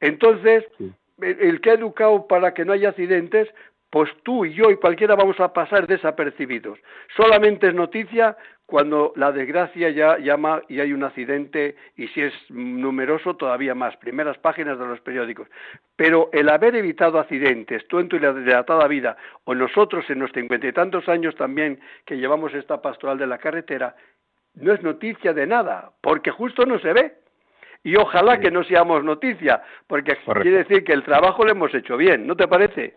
[0.00, 0.64] Entonces,
[1.20, 3.48] el que ha educado para que no haya accidentes,
[3.90, 6.78] pues tú y yo y cualquiera vamos a pasar desapercibidos.
[7.16, 12.34] Solamente es noticia cuando la desgracia ya llama y hay un accidente y si es
[12.50, 15.48] numeroso todavía más, primeras páginas de los periódicos.
[15.96, 20.66] Pero el haber evitado accidentes, tú en tu dilatada vida o nosotros en los cincuenta
[20.66, 23.96] y tantos años también que llevamos esta pastoral de la carretera,
[24.54, 27.14] no es noticia de nada, porque justo no se ve.
[27.84, 31.96] Y ojalá que no seamos noticia, porque quiere decir que el trabajo lo hemos hecho
[31.96, 32.96] bien, ¿no te parece?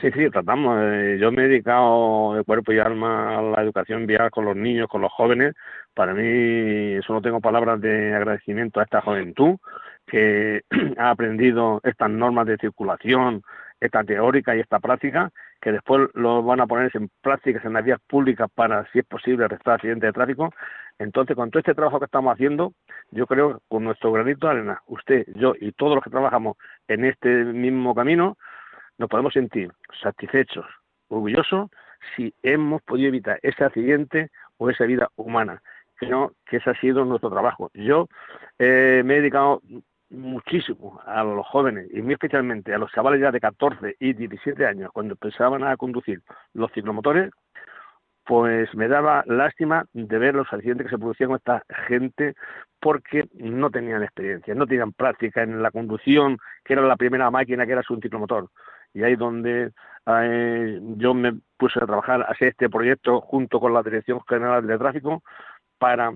[0.00, 0.78] Sí, sí, tratamos.
[0.80, 4.54] Eh, yo me he dedicado de cuerpo y alma a la educación vial con los
[4.54, 5.54] niños, con los jóvenes.
[5.92, 9.56] Para mí, solo tengo palabras de agradecimiento a esta juventud
[10.06, 10.62] que
[10.98, 13.42] ha aprendido estas normas de circulación,
[13.80, 17.84] esta teórica y esta práctica, que después lo van a poner en prácticas en las
[17.84, 20.52] vías públicas para, si es posible, restar accidentes de tráfico.
[21.00, 22.72] Entonces, con todo este trabajo que estamos haciendo,
[23.10, 27.04] yo creo con nuestro granito de arena, usted, yo y todos los que trabajamos en
[27.04, 28.36] este mismo camino,
[28.98, 30.66] nos podemos sentir satisfechos,
[31.08, 31.70] orgullosos,
[32.14, 35.62] si hemos podido evitar ese accidente o esa vida humana.
[35.96, 37.70] Creo que ese ha sido nuestro trabajo.
[37.74, 38.08] Yo
[38.58, 39.62] eh, me he dedicado
[40.10, 44.64] muchísimo a los jóvenes y muy especialmente a los chavales ya de 14 y 17
[44.66, 46.22] años cuando empezaban a conducir
[46.54, 47.30] los ciclomotores,
[48.24, 52.34] pues me daba lástima de ver los accidentes que se producían con esta gente
[52.80, 57.66] porque no tenían experiencia, no tenían práctica en la conducción, que era la primera máquina
[57.66, 58.48] que era su ciclomotor
[58.98, 59.70] y ahí donde
[60.06, 64.66] eh, yo me puse a trabajar a hacer este proyecto junto con la Dirección General
[64.66, 65.22] de Tráfico
[65.78, 66.12] para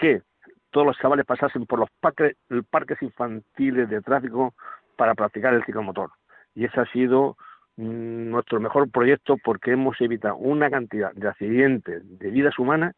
[0.00, 0.22] que
[0.70, 2.36] todos los chavales pasasen por los parques,
[2.70, 4.54] parques infantiles de tráfico
[4.96, 6.12] para practicar el ciclomotor.
[6.54, 7.36] Y ese ha sido
[7.76, 12.96] mm, nuestro mejor proyecto porque hemos evitado una cantidad de accidentes de vidas humanas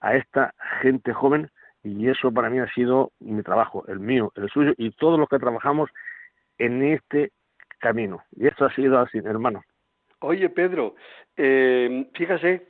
[0.00, 1.48] a esta gente joven
[1.84, 5.28] y eso para mí ha sido mi trabajo, el mío, el suyo y todos los
[5.28, 5.90] que trabajamos
[6.58, 7.30] en este
[7.84, 8.24] camino.
[8.34, 9.62] Y esto ha sido así, hermano.
[10.20, 10.94] Oye, Pedro,
[11.36, 12.66] eh, fíjase,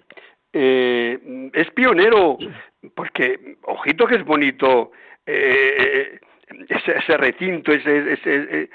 [0.53, 2.37] eh, es pionero,
[2.96, 4.90] porque, ojito que es bonito
[5.24, 6.18] eh,
[6.68, 8.70] ese, recinto, ese, ese,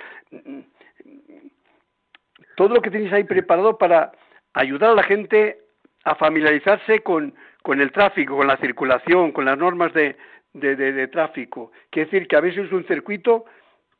[2.55, 4.13] todo lo que tenéis ahí preparado para
[4.53, 5.59] ayudar a la gente
[6.05, 10.15] a familiarizarse con, con el tráfico, con la circulación, con las normas de,
[10.53, 11.73] de, de, tráfico.
[11.89, 13.43] Quiere decir que a veces es un circuito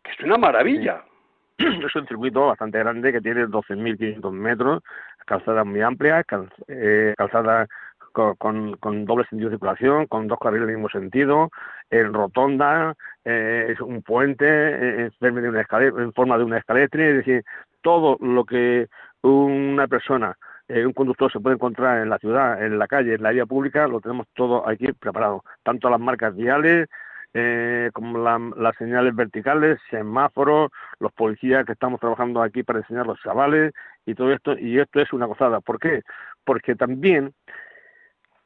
[0.02, 1.04] que es una maravilla.
[1.86, 4.82] Es un circuito bastante grande que tiene 12.500 metros,
[5.26, 6.24] calzada muy amplia,
[6.68, 7.68] eh, calzada
[8.14, 11.50] con, con, doble sentido de circulación, con dos carriles en el mismo sentido,
[11.90, 12.96] en rotonda,
[13.26, 17.44] eh, es un puente eh, en, forma de una escalera, es decir,
[17.82, 18.88] todo lo que
[19.22, 23.24] una persona, eh, un conductor se puede encontrar en la ciudad, en la calle, en
[23.24, 26.88] la vía pública, lo tenemos todo aquí preparado, tanto las marcas viales,
[27.94, 33.74] como las señales verticales, semáforos, los policías que estamos trabajando aquí para enseñar los chavales
[34.06, 35.62] y todo esto, y esto es una gozada.
[35.62, 36.02] ¿Por qué?
[36.44, 37.34] Porque también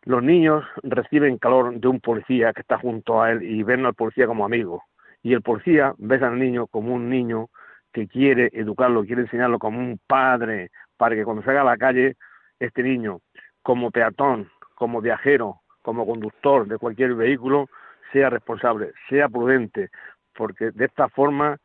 [0.04, 3.94] los niños reciben calor de un policía que está junto a él y ven al
[3.94, 4.84] policía como amigo.
[5.22, 7.48] Y el policía ve al niño como un niño
[7.94, 12.18] que quiere educarlo, quiere enseñarlo como un padre, para que cuando salga a la calle,
[12.60, 13.20] este niño,
[13.62, 17.70] como peatón, como viajero, como conductor de cualquier vehículo,
[18.14, 19.90] sea responsable, sea prudente,
[20.34, 21.58] porque de esta forma,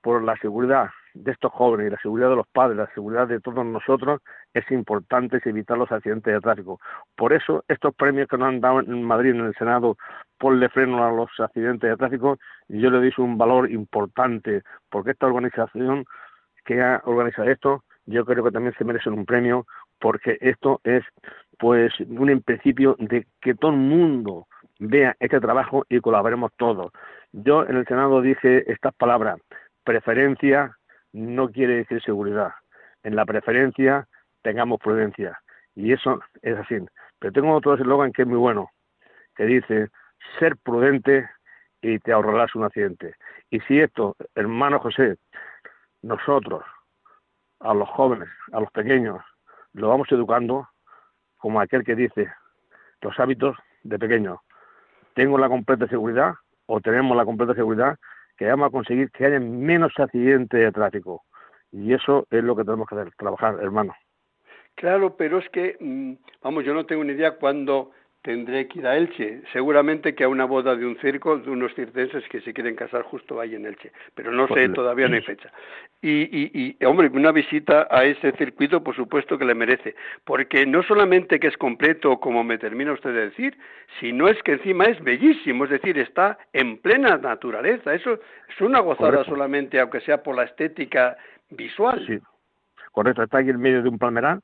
[0.00, 3.40] por la seguridad de estos jóvenes y la seguridad de los padres, la seguridad de
[3.40, 4.20] todos nosotros,
[4.54, 6.80] es importante evitar los accidentes de tráfico.
[7.16, 9.96] Por eso, estos premios que nos han dado en Madrid, en el Senado,
[10.38, 12.38] ponle freno a los accidentes de tráfico,
[12.68, 16.04] yo le doy un valor importante, porque esta organización
[16.64, 19.66] que ha organizado esto, yo creo que también se merecen un premio,
[19.98, 21.02] porque esto es,
[21.58, 24.46] pues, un principio de que todo el mundo
[24.80, 26.90] vea este trabajo y colaboremos todos.
[27.32, 29.38] Yo en el Senado dije estas palabras,
[29.84, 30.76] preferencia,
[31.12, 32.52] no quiere decir seguridad.
[33.02, 34.08] En la preferencia
[34.42, 35.38] tengamos prudencia.
[35.74, 36.78] Y eso es así.
[37.18, 38.70] Pero tengo otro eslogan que es muy bueno,
[39.36, 39.88] que dice,
[40.38, 41.28] ser prudente
[41.82, 43.14] y te ahorrarás un accidente.
[43.50, 45.16] Y si esto, hermano José,
[46.02, 46.64] nosotros,
[47.60, 49.20] a los jóvenes, a los pequeños,
[49.74, 50.68] lo vamos educando
[51.36, 52.32] como aquel que dice
[53.02, 54.40] los hábitos de pequeño.
[55.20, 56.32] Tengo la completa seguridad
[56.64, 57.98] o tenemos la completa seguridad
[58.38, 61.24] que vamos a conseguir que haya menos accidentes de tráfico.
[61.70, 63.94] Y eso es lo que tenemos que hacer, trabajar, hermano.
[64.76, 67.90] Claro, pero es que, mm, vamos, yo no tengo ni idea cuándo
[68.22, 69.42] tendré que ir a Elche.
[69.52, 73.02] Seguramente que a una boda de un circo de unos circenses que se quieren casar
[73.02, 75.50] justo ahí en Elche, pero no sé, todavía no hay fecha.
[76.02, 80.66] Y, y, y, hombre, una visita a ese circuito, por supuesto que le merece, porque
[80.66, 83.56] no solamente que es completo, como me termina usted de decir,
[84.00, 87.94] sino es que encima es bellísimo, es decir, está en plena naturaleza.
[87.94, 88.14] Eso
[88.48, 91.16] es una gozada solamente, aunque sea por la estética
[91.50, 92.04] visual.
[92.06, 92.18] Sí,
[92.92, 94.40] correcto, está aquí en medio de un palmeral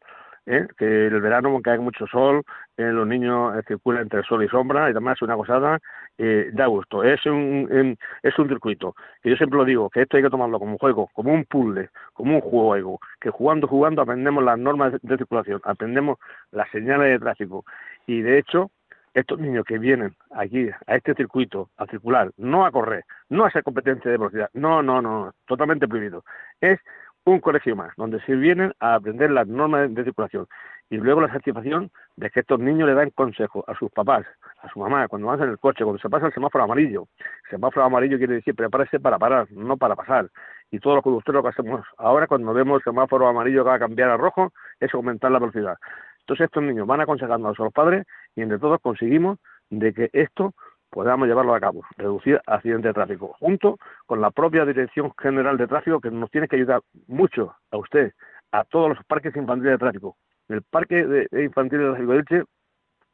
[0.46, 0.66] ¿eh?
[0.78, 2.42] que el verano cae mucho sol,
[2.76, 5.78] eh, los niños eh, circulan entre sol y sombra, y además es una cosada,
[6.18, 7.02] eh, da gusto.
[7.02, 8.94] Es un, es un circuito.
[9.22, 11.44] Y yo siempre lo digo, que esto hay que tomarlo como un juego, como un
[11.44, 16.18] puzzle, como un juego, que jugando, jugando aprendemos las normas de circulación, aprendemos
[16.52, 17.64] las señales de tráfico.
[18.06, 18.70] Y de hecho,
[19.16, 23.48] estos niños que vienen aquí a este circuito a circular, no a correr, no a
[23.48, 26.22] hacer competencia de velocidad, no, no, no, totalmente prohibido.
[26.60, 26.78] Es
[27.26, 30.46] un colegio más, donde se vienen a aprender las normas de circulación
[30.88, 34.24] y luego la satisfacción de que estos niños le dan consejo a sus papás,
[34.62, 37.08] a su mamá, cuando van en el coche, cuando se pasa el semáforo amarillo.
[37.18, 40.30] El semáforo amarillo quiere decir prepárese para parar, no para pasar.
[40.70, 43.70] Y todo lo que ustedes lo que hacemos ahora cuando vemos el semáforo amarillo que
[43.70, 45.76] va a cambiar a rojo es aumentar la velocidad.
[46.20, 49.38] Entonces estos niños van aconsejando a los padres y entre todos conseguimos
[49.70, 50.54] de que esto
[50.96, 53.76] podamos llevarlo a cabo, reducir accidentes de tráfico, junto
[54.06, 58.14] con la propia Dirección General de Tráfico que nos tiene que ayudar mucho a usted,
[58.50, 60.16] a todos los parques infantiles de tráfico.
[60.48, 62.42] El Parque de Infantil de Tráfico de Elche,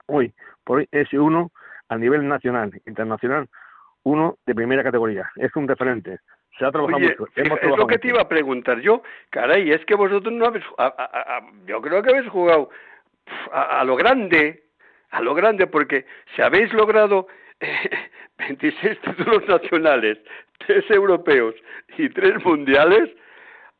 [0.06, 1.50] hoy por hoy es uno
[1.88, 3.48] a nivel nacional, internacional,
[4.04, 5.28] uno de primera categoría.
[5.34, 6.20] Es un referente.
[6.56, 7.26] Se ha trabajado mucho.
[7.34, 9.02] Hemos es lo que te iba a preguntar yo.
[9.30, 10.64] Caray, es que vosotros no habéis...
[11.66, 12.70] yo creo que habéis jugado
[13.50, 14.62] a lo grande,
[15.10, 16.06] a lo grande, porque
[16.36, 17.26] si habéis logrado
[18.38, 20.18] 26 títulos nacionales,
[20.66, 21.54] 3 europeos
[21.96, 23.10] y 3 mundiales,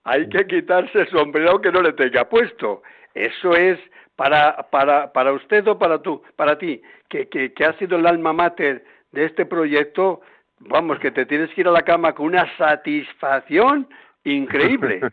[0.04, 2.82] hay que quitarse el sombrero que no le tenga puesto.
[3.14, 3.78] Eso es
[4.16, 8.32] para, para, para usted o para, tú, para ti, que, que, ha sido el alma
[8.32, 10.22] mater de este proyecto,
[10.58, 13.88] vamos, que te tienes que ir a la cama con una satisfacción
[14.24, 15.00] increíble.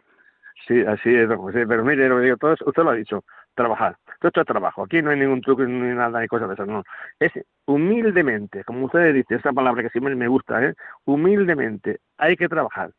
[0.67, 3.23] Sí, así es, Pero mire, lo digo, todo, usted lo ha dicho,
[3.55, 3.95] trabajar.
[4.19, 4.83] Todo esto es trabajo.
[4.83, 6.67] Aquí no hay ningún truco ni nada ni cosas de esas.
[6.67, 6.83] No.
[7.19, 7.31] Es
[7.65, 10.73] humildemente, como ustedes dicen, esa palabra que siempre me gusta, ¿eh?
[11.05, 12.91] humildemente hay que trabajar.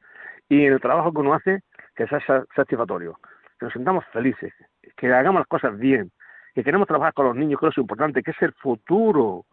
[0.49, 1.61] Y en el trabajo que uno hace,
[1.95, 2.21] que sea
[2.57, 3.19] satisfactorio,
[3.59, 4.53] que nos sentamos felices,
[4.97, 6.11] que hagamos las cosas bien,
[6.55, 9.45] que queremos trabajar con los niños, que es lo importante, que es el futuro.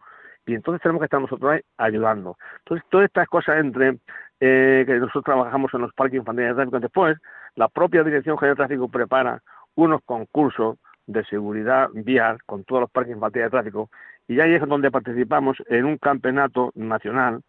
[0.46, 2.38] Y entonces tenemos que estar nosotros ahí ayudando.
[2.60, 3.98] Entonces, todas estas cosas entre
[4.40, 7.18] eh, que nosotros trabajamos en los parques infantiles de tráfico, después
[7.54, 9.42] la propia Dirección General de Tráfico prepara
[9.74, 10.78] unos concursos
[11.08, 13.90] de seguridad vial con todos los parques infantiles de tráfico
[14.28, 17.40] y ahí es donde participamos en un campeonato nacional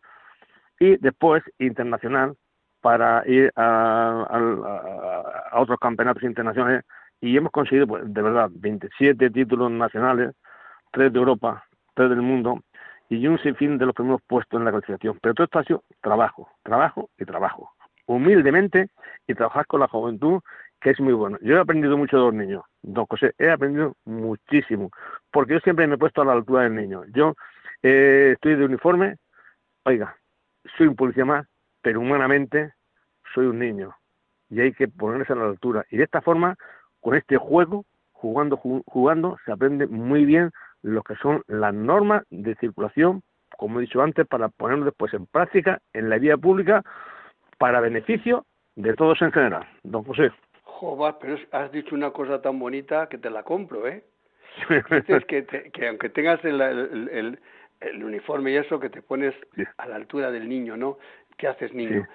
[0.80, 2.36] y después internacional
[2.82, 6.86] para ir a, otros campeonatos internacionales
[7.20, 10.34] y hemos conseguido, pues, de verdad, 27 títulos nacionales,
[10.91, 12.62] 3 de Europa, 3 del mundo
[13.10, 15.20] y un sinfín de los primeros puestos en la clasificación.
[15.22, 17.74] Pero todo esto ha sido trabajo, trabajo y trabajo.
[18.05, 18.88] Humildemente
[19.28, 20.39] y trabajar con la juventud,
[20.82, 21.38] que es muy bueno.
[21.42, 24.92] Yo he aprendido mucho de los niños, don José, he aprendido muchísimo,
[25.32, 27.04] porque yo siempre me he puesto a la altura del niño.
[27.14, 27.36] Yo
[27.84, 29.18] eh, estoy de uniforme,
[29.84, 30.16] oiga,
[30.78, 31.48] soy un policía más,
[31.82, 32.74] pero humanamente
[33.34, 33.96] soy un niño
[34.50, 35.86] y hay que ponerse a la altura.
[35.90, 36.56] Y de esta forma,
[37.00, 40.52] con este juego, jugando, jugando, se aprende muy bien
[40.82, 43.22] lo que son las normas de circulación,
[43.58, 46.84] como he dicho antes, para ponerlo después en práctica en la vía pública
[47.58, 49.68] para beneficio de todos en general.
[49.84, 50.32] Don José.
[50.80, 54.02] Joder, pero has dicho una cosa tan bonita que te la compro, ¿eh?
[54.90, 57.40] Dices que, que aunque tengas el, el,
[57.82, 59.36] el, uniforme y eso, que te pones
[59.78, 60.98] a la altura del niño, ¿no?
[61.38, 62.08] ¿Qué haces, niño?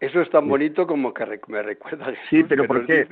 [0.00, 3.06] eso es tan bonito como que me recuerda sí, pero ¿por qué?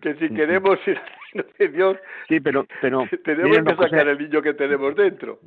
[0.00, 1.00] que si queremos ir
[1.34, 1.96] al de Dios,
[2.28, 5.40] sí, pero, pero tenemos que sacar el niño que tenemos dentro.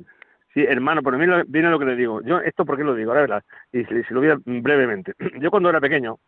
[0.52, 2.20] Sí, hermano, pero a mí viene lo que le digo.
[2.22, 5.14] Yo, esto por qué lo digo, la verdad, y si, lo voy a, brevemente.
[5.40, 6.18] Yo cuando era pequeño,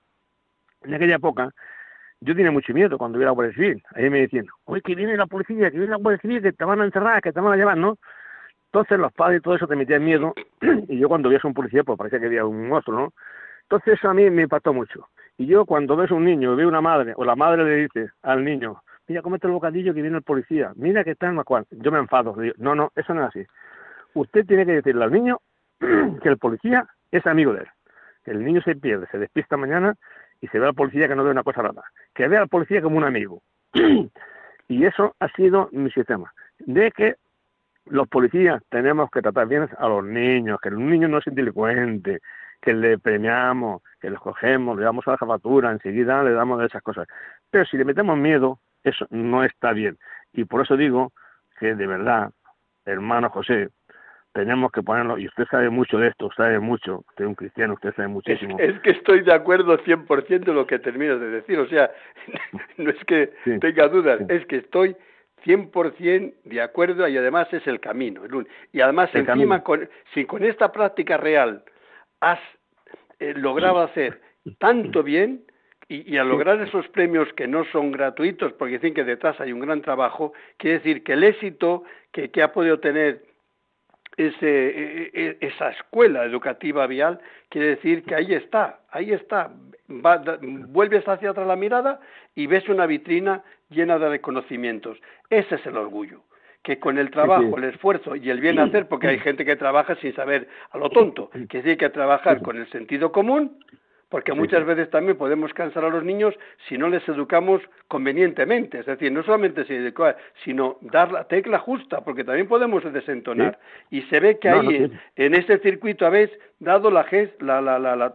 [0.83, 1.53] en aquella época,
[2.22, 3.82] yo tenía mucho miedo cuando a la Guardia Civil.
[3.94, 6.64] Ahí me decían, oye, que viene la policía, que viene la Guardia Civil, que te
[6.64, 7.98] van a encerrar, que te van a llevar, ¿no?
[8.66, 10.32] Entonces los padres y todo eso te metían miedo,
[10.88, 13.12] y yo cuando veía a un policía, pues parecía que había un monstruo, ¿no?
[13.62, 15.08] Entonces eso a mí me impactó mucho.
[15.36, 18.10] Y yo cuando ves a un niño, veo una madre, o la madre le dice
[18.22, 21.44] al niño, mira, comete el bocadillo que viene el policía, mira que está en la
[21.44, 21.66] cual.
[21.70, 23.46] Yo me enfado, digo, no, no, eso no es así.
[24.14, 25.38] Usted tiene que decirle al niño
[25.80, 27.68] que el policía es amigo de él.
[28.24, 29.96] El niño se pierde, se despista mañana
[30.43, 31.82] y se ve al policía que no ve una cosa rara.
[32.12, 33.40] Que vea al policía como un amigo.
[34.68, 36.34] y eso ha sido mi sistema.
[36.59, 37.14] De que
[37.86, 42.20] los policías tenemos que tratar bien a los niños, que el niño no es delincuente,
[42.61, 46.66] que le premiamos, que le cogemos, le damos a la jefatura, enseguida le damos de
[46.66, 47.07] esas cosas.
[47.49, 49.97] Pero si le metemos miedo, eso no está bien.
[50.32, 51.12] Y por eso digo
[51.61, 52.32] que de verdad,
[52.84, 53.68] hermano José,
[54.33, 57.74] tenemos que ponerlo, y usted sabe mucho de esto, sabe mucho, usted es un cristiano,
[57.74, 58.59] usted sabe muchísimo.
[58.59, 61.91] Es, que estoy de acuerdo 100% en lo que terminas de decir, o sea,
[62.78, 64.97] no es que tenga dudas, es que estoy
[65.45, 68.22] 100% de acuerdo y además es el camino.
[68.72, 71.64] Y además, encima, con, si con esta práctica real
[72.20, 72.41] has
[73.18, 74.20] eh, logrado hacer
[74.59, 75.43] tanto bien
[75.89, 79.61] y, al lograr esos premios que no son gratuitos, porque dicen que detrás hay un
[79.61, 83.32] gran trabajo, quiere decir que el éxito que, que ha podido tener
[84.16, 89.50] ese, e, e, esa escuela educativa vial, quiere decir que ahí está, ahí está.
[89.88, 92.00] vuelves hacia atrás la mirada
[92.34, 94.98] y ves una vitrina llena de reconocimientos.
[95.30, 96.22] Ese es el orgullo
[96.62, 99.96] que con el trabajo, el esfuerzo y el bien hacer, porque hay gente que trabaja
[99.96, 103.58] sin saber a lo tonto, que sí hay que trabajar con el sentido común,
[104.12, 106.34] porque muchas veces también podemos cansar a los niños
[106.68, 111.58] si no les educamos convenientemente, es decir, no solamente se educa, sino dar la tecla
[111.58, 113.58] justa, porque también podemos desentonar.
[113.88, 117.06] Y se ve que ahí, en, ese circuito, habéis dado la,
[117.40, 118.14] la, la,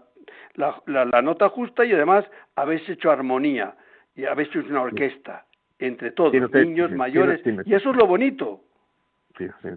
[0.53, 2.25] la, la nota justa y además
[2.55, 3.73] habéis hecho armonía
[4.15, 5.45] y habéis hecho una orquesta
[5.79, 8.61] entre todos, niños, mayores, y eso es lo bonito.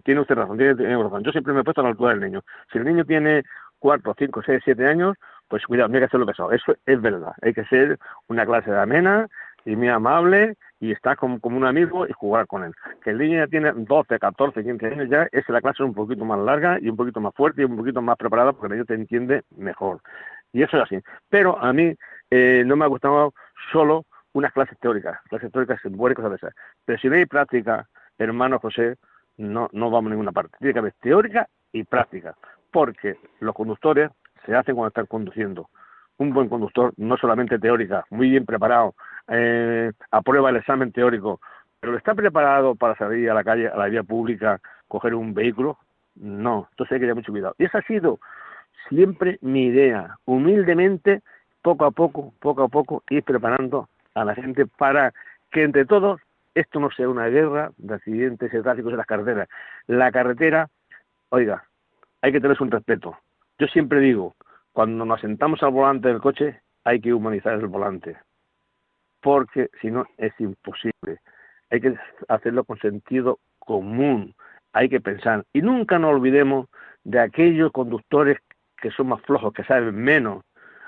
[0.04, 1.24] Tiene usted razón, tiene, razón.
[1.24, 2.42] Yo siempre me he puesto a la altura del niño.
[2.70, 3.42] Si el niño tiene
[3.78, 5.16] cuatro, cinco, seis, siete años,
[5.51, 6.53] pues cuidado, no hay que hacerlo pesado.
[6.53, 7.32] Eso es verdad.
[7.42, 7.98] Hay que ser
[8.28, 9.28] una clase de amena
[9.64, 12.72] y muy amable y estar como, un amigo y jugar con él.
[13.03, 16.24] Que el niño ya tiene 12, 14, 15 años ya, es la clase un poquito
[16.24, 18.84] más larga y un poquito más fuerte y un poquito más preparada porque el niño
[18.86, 20.01] te entiende mejor.
[20.53, 20.98] Y eso es así.
[21.28, 21.94] Pero a mí
[22.30, 23.34] eh, no me ha gustado
[23.72, 26.55] solo unas clases teóricas, clases teóricas buenas cosas de esas.
[26.84, 27.88] Pero si no hay práctica,
[28.18, 28.96] hermano José,
[29.36, 30.57] no, no vamos a ninguna parte.
[30.61, 32.36] Tiene que haber teórica y práctica,
[32.70, 34.11] porque los conductores
[34.47, 35.68] se hacen cuando están conduciendo.
[36.18, 38.95] Un buen conductor, no solamente teórica, muy bien preparado,
[39.28, 41.41] eh, aprueba el examen teórico,
[41.80, 45.78] pero está preparado para salir a la calle, a la vía pública, coger un vehículo,
[46.16, 46.68] no.
[46.72, 47.55] Entonces hay que tener mucho cuidado.
[47.59, 48.18] Y esa ha sido
[48.88, 51.22] siempre mi idea, humildemente,
[51.62, 55.12] poco a poco, poco a poco, ir preparando a la gente para
[55.51, 56.20] que entre todos
[56.55, 59.49] esto no sea una guerra de accidentes y tráficos en las carreteras.
[59.86, 60.68] La carretera,
[61.28, 61.64] oiga,
[62.22, 63.16] hay que tener un respeto.
[63.61, 64.34] Yo siempre digo,
[64.72, 68.16] cuando nos sentamos al volante del coche, hay que humanizar el volante.
[69.20, 71.18] porque si no es imposible.
[71.70, 71.94] Hay que
[72.28, 74.34] hacerlo con sentido común,
[74.72, 75.44] hay que pensar.
[75.52, 76.68] Y nunca nos olvidemos
[77.04, 78.38] de aquellos conductores
[78.80, 80.42] que son más flojos, que saben menos.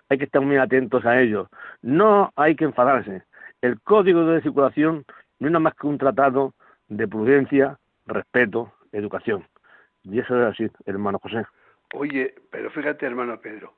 [0.08, 1.48] Hay que estar muy atentos a ellos.
[1.82, 3.22] No hay que enfadarse.
[3.60, 5.04] El código de circulación
[5.40, 6.54] no es nada más que un tratado
[6.88, 9.46] de prudencia, respeto, educación.
[10.04, 11.44] Y eso es así, hermano José.
[11.92, 13.74] Oye, pero fíjate, hermano Pedro,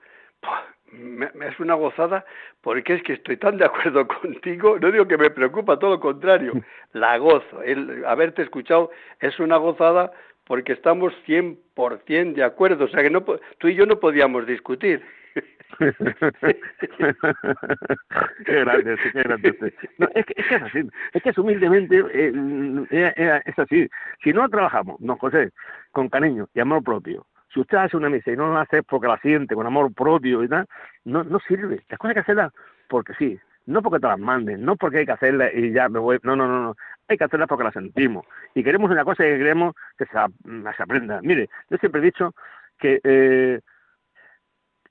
[0.92, 2.24] me, es una gozada
[2.60, 6.00] porque es que estoy tan de acuerdo contigo, no digo que me preocupa, todo lo
[6.00, 6.52] contrario,
[6.92, 7.62] la gozo.
[7.62, 8.90] El haberte escuchado
[9.20, 10.12] es una gozada
[10.44, 13.24] porque estamos 100% de acuerdo, o sea que no,
[13.58, 15.02] tú y yo no podíamos discutir.
[18.46, 19.74] qué grande, qué grande.
[19.98, 20.80] No, es, que, es, que, es así,
[21.12, 22.32] es que es humildemente eh,
[22.90, 23.88] eh, eh, es así.
[24.22, 25.50] Si no trabajamos, no, José,
[25.90, 29.07] con cariño y amor propio, si usted hace una misa y no la hace porque
[29.07, 30.66] la siente, con amor propio y tal,
[31.05, 31.84] no, no sirve.
[31.88, 32.52] Las cosas hay que hacerlas
[32.88, 36.00] porque sí, no porque te las manden, no porque hay que hacerlas y ya me
[36.00, 36.18] voy.
[36.24, 36.76] No, no, no, no.
[37.09, 38.26] Hay que hacerlas porque las sentimos.
[38.55, 41.20] Y queremos una cosa que queremos que se, se aprenda.
[41.22, 42.34] Mire, yo siempre he dicho
[42.78, 43.61] que eh,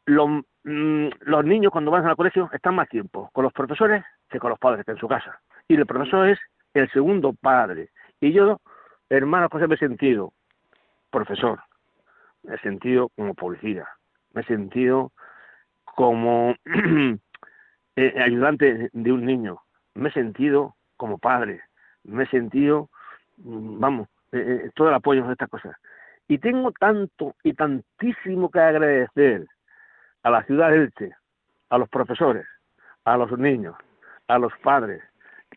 [0.06, 0.30] los,
[0.64, 4.50] mm, los niños cuando van al colegio están más tiempo con los profesores que con
[4.50, 5.40] los padres, que en su casa.
[5.68, 6.40] Y el profesor es
[6.74, 7.90] el segundo padre.
[8.22, 8.62] Y yo,
[9.10, 10.34] hermano, José, me he sentido
[11.12, 11.60] profesor,
[12.44, 13.88] me he sentido como policía,
[14.34, 15.12] me he sentido
[15.84, 16.56] como
[17.96, 19.62] eh, ayudante de un niño,
[19.96, 21.62] me he sentido como padre,
[22.04, 22.90] me he sentido,
[23.38, 25.76] mm, vamos, eh, eh, todo el apoyo en estas cosas.
[26.28, 29.46] Y tengo tanto y tantísimo que agradecer
[30.24, 31.12] a la ciudad de Elche,
[31.70, 32.46] a los profesores,
[33.04, 33.76] a los niños,
[34.28, 35.04] a los padres,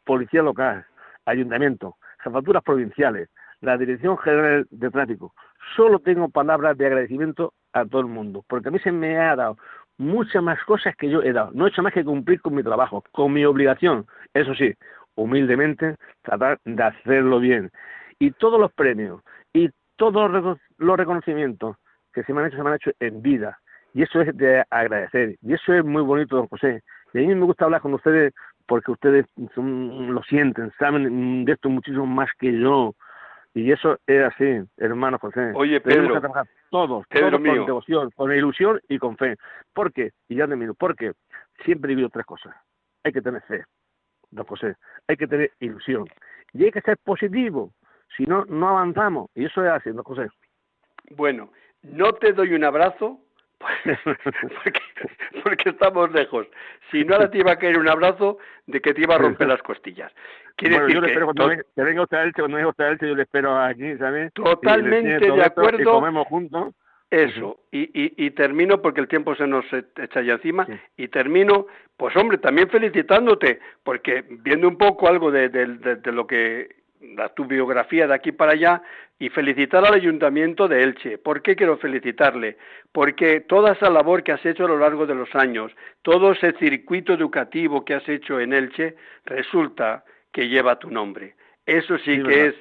[0.05, 0.85] policía local,
[1.25, 3.29] ayuntamiento, jefaturas provinciales,
[3.61, 5.35] la Dirección General de Tráfico,
[5.75, 9.35] solo tengo palabras de agradecimiento a todo el mundo, porque a mí se me ha
[9.37, 9.57] dado
[9.99, 11.51] muchas más cosas que yo he dado.
[11.53, 14.07] No he hecho más que cumplir con mi trabajo, con mi obligación.
[14.35, 14.75] Eso sí,
[15.15, 17.71] humildemente, tratar de hacerlo bien.
[18.19, 21.77] Y todos los premios y todos los reconocimientos
[22.13, 23.59] que se me han hecho, se me han hecho en vida.
[23.95, 25.37] Y eso es de agradecer.
[25.43, 26.83] Y eso es muy bonito, don José.
[27.15, 28.35] Y a mí me gusta hablar con ustedes
[28.67, 32.95] porque ustedes lo sienten, saben de esto muchísimo más que yo.
[33.57, 35.53] Y eso es así, hermano José.
[35.55, 36.21] Oye, Pedro.
[36.69, 39.37] todos, todos con devoción, con ilusión y con fe.
[39.73, 40.11] ¿Por qué?
[40.29, 40.75] Y ya termino.
[40.75, 41.13] Porque
[41.65, 42.55] siempre he vivido tres cosas.
[43.03, 43.65] Hay que tener fe,
[44.31, 44.75] don José.
[45.09, 46.05] Hay que tener ilusión.
[46.53, 47.73] Y hay que ser positivo.
[48.15, 49.31] Si no, no avanzamos.
[49.35, 50.29] Y eso es así, don José.
[51.13, 51.51] Bueno,
[51.81, 53.23] no te doy un abrazo
[54.05, 54.81] porque,
[55.43, 56.47] porque, estamos lejos.
[56.91, 59.49] Si no, ahora te iba a caer un abrazo de que te iba a romper
[59.49, 60.13] las costillas.
[60.57, 63.09] Quiere bueno, yo le espero cuando, venga, usted a Elche, cuando venga usted a Elche,
[63.09, 64.33] yo le espero aquí, ¿sabes?
[64.33, 65.81] Totalmente de acuerdo.
[65.81, 66.75] Y comemos juntos.
[67.09, 71.69] Eso, y, y, y, termino porque el tiempo se nos echa ya encima, y termino,
[71.97, 76.86] pues hombre, también felicitándote, porque viendo un poco algo de, de, de, de lo que
[77.15, 78.83] la, tu biografía de aquí para allá
[79.19, 81.19] y felicitar al Ayuntamiento de Elche.
[81.19, 82.59] ¿Por qué quiero felicitarle?
[82.93, 86.53] Porque toda esa labor que has hecho a lo largo de los años, todo ese
[86.59, 91.35] circuito educativo que has hecho en Elche, resulta que lleva tu nombre.
[91.65, 92.55] Eso sí, que es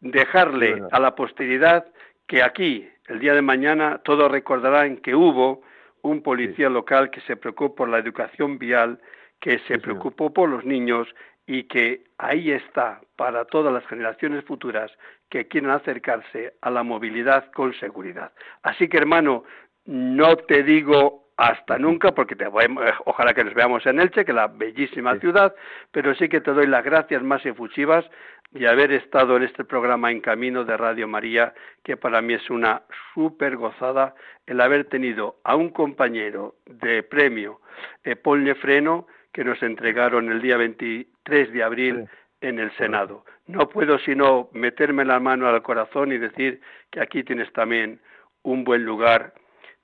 [0.00, 1.86] dejarle a la posteridad
[2.26, 5.62] que aquí, el día de mañana, todos recordarán que hubo
[6.02, 9.00] un policía local que se preocupó por la educación vial,
[9.40, 11.08] que se preocupó por los niños
[11.48, 14.92] y que ahí está para todas las generaciones futuras
[15.30, 18.32] que quieran acercarse a la movilidad con seguridad.
[18.62, 19.44] Así que hermano,
[19.86, 22.66] no te digo hasta nunca, porque te voy,
[23.06, 25.54] ojalá que nos veamos en Elche, que es la bellísima ciudad,
[25.90, 28.04] pero sí que te doy las gracias más efusivas
[28.50, 32.50] de haber estado en este programa En Camino de Radio María, que para mí es
[32.50, 32.82] una
[33.14, 34.14] súper gozada
[34.46, 37.60] el haber tenido a un compañero de premio,
[38.04, 42.08] eh, Paul Nefreno, que nos entregaron el día 23 de abril
[42.40, 43.24] en el Senado.
[43.46, 46.60] No puedo sino meterme la mano al corazón y decir
[46.90, 48.00] que aquí tienes también
[48.42, 49.34] un buen lugar,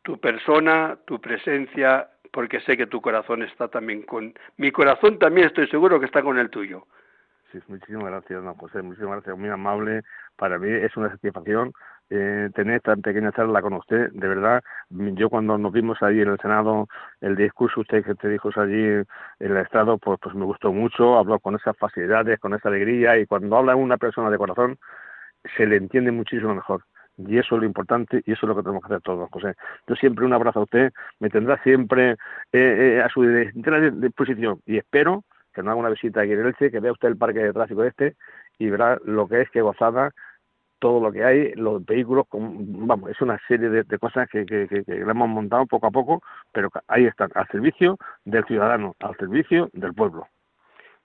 [0.02, 4.34] tu persona, tu presencia, porque sé que tu corazón está también con...
[4.56, 6.86] Mi corazón también estoy seguro que está con el tuyo.
[7.52, 10.02] Sí, muchísimas gracias, don José, muchísimas gracias, muy amable.
[10.36, 11.72] Para mí es una satisfacción
[12.10, 14.10] eh, tener esta pequeña charla con usted.
[14.12, 16.88] De verdad, yo cuando nos vimos allí en el Senado,
[17.20, 19.06] el discurso usted que te dijo allí en
[19.38, 23.26] el Estado, pues, pues me gustó mucho, habló con esas facilidades, con esa alegría, y
[23.26, 24.78] cuando habla una persona de corazón,
[25.56, 26.84] se le entiende muchísimo mejor.
[27.16, 29.54] Y eso es lo importante y eso es lo que tenemos que hacer todos, José.
[29.86, 32.16] Yo siempre un abrazo a usted, me tendrá siempre eh,
[32.52, 35.24] eh, a su disposición y espero
[35.54, 37.84] que nos haga una visita aquí en Elche, que vea usted el parque de tráfico
[37.84, 38.16] este
[38.58, 40.10] y verá lo que es que gozada
[40.78, 44.84] todo lo que hay, los vehículos, vamos, es una serie de, cosas que, que, que,
[44.86, 46.22] hemos montado poco a poco,
[46.52, 50.26] pero ahí están, al servicio del ciudadano, al servicio del pueblo.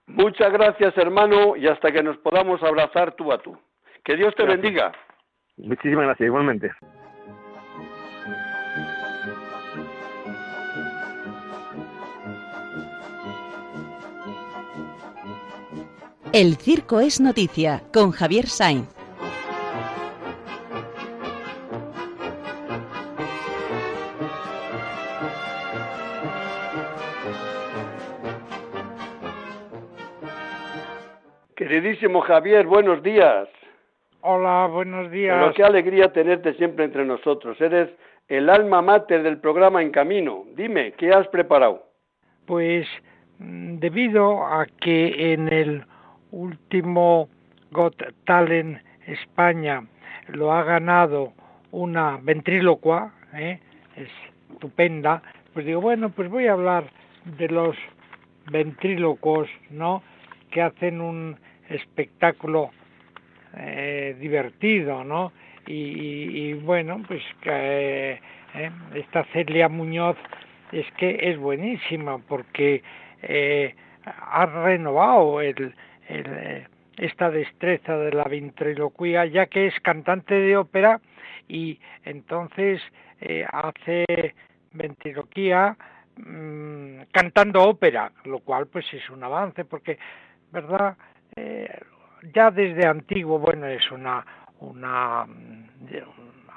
[0.06, 3.56] Muchas gracias, hermano, y hasta que nos podamos abrazar tú a tú.
[4.04, 4.92] Que Dios te bendiga.
[5.56, 6.72] Muchísimas gracias, igualmente.
[16.32, 18.99] El circo es noticia con Javier Sainz.
[31.80, 33.48] Queridísimo Javier, buenos días.
[34.20, 35.34] Hola, buenos días.
[35.40, 37.58] Pero qué alegría tenerte siempre entre nosotros.
[37.58, 37.88] Eres
[38.28, 40.44] el alma mater del programa En Camino.
[40.54, 41.86] Dime, ¿qué has preparado?
[42.44, 42.86] Pues
[43.38, 45.82] mm, debido a que en el
[46.32, 47.30] último
[47.70, 49.82] Got Talent España
[50.28, 51.32] lo ha ganado
[51.70, 53.58] una ventrílocua, ¿eh?
[53.96, 55.22] estupenda,
[55.54, 56.84] pues digo, bueno, pues voy a hablar
[57.24, 57.74] de los
[58.52, 60.02] ventrílocos, ¿no?
[60.50, 61.38] Que hacen un
[61.70, 62.70] espectáculo
[63.56, 65.32] eh, divertido, ¿no?
[65.66, 68.18] Y, bueno, pues eh,
[68.94, 70.16] esta Celia Muñoz
[70.72, 72.82] es que es buenísima porque
[73.22, 75.72] eh, ha renovado el,
[76.08, 76.66] eh,
[76.96, 81.00] esta destreza de la ventriloquía, ya que es cantante de ópera
[81.46, 82.80] y entonces
[83.52, 84.06] hace
[84.72, 85.76] ventriloquía
[86.16, 89.98] mm, cantando ópera, lo cual pues es un avance, porque,
[90.50, 90.96] ¿verdad?
[91.36, 91.68] Eh,
[92.34, 94.24] ya desde antiguo, bueno, es una,
[94.60, 95.26] una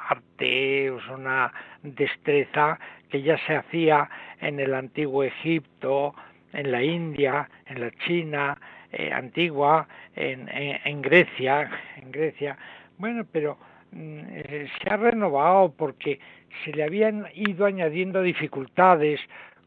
[0.09, 1.51] arte, es una
[1.81, 4.09] destreza que ya se hacía
[4.41, 6.13] en el antiguo Egipto,
[6.51, 8.57] en la India, en la China,
[8.91, 12.57] eh, antigua en, en, Grecia, en Grecia.
[12.97, 13.57] Bueno, pero
[13.91, 16.19] mm, eh, se ha renovado porque
[16.63, 19.19] se le habían ido añadiendo dificultades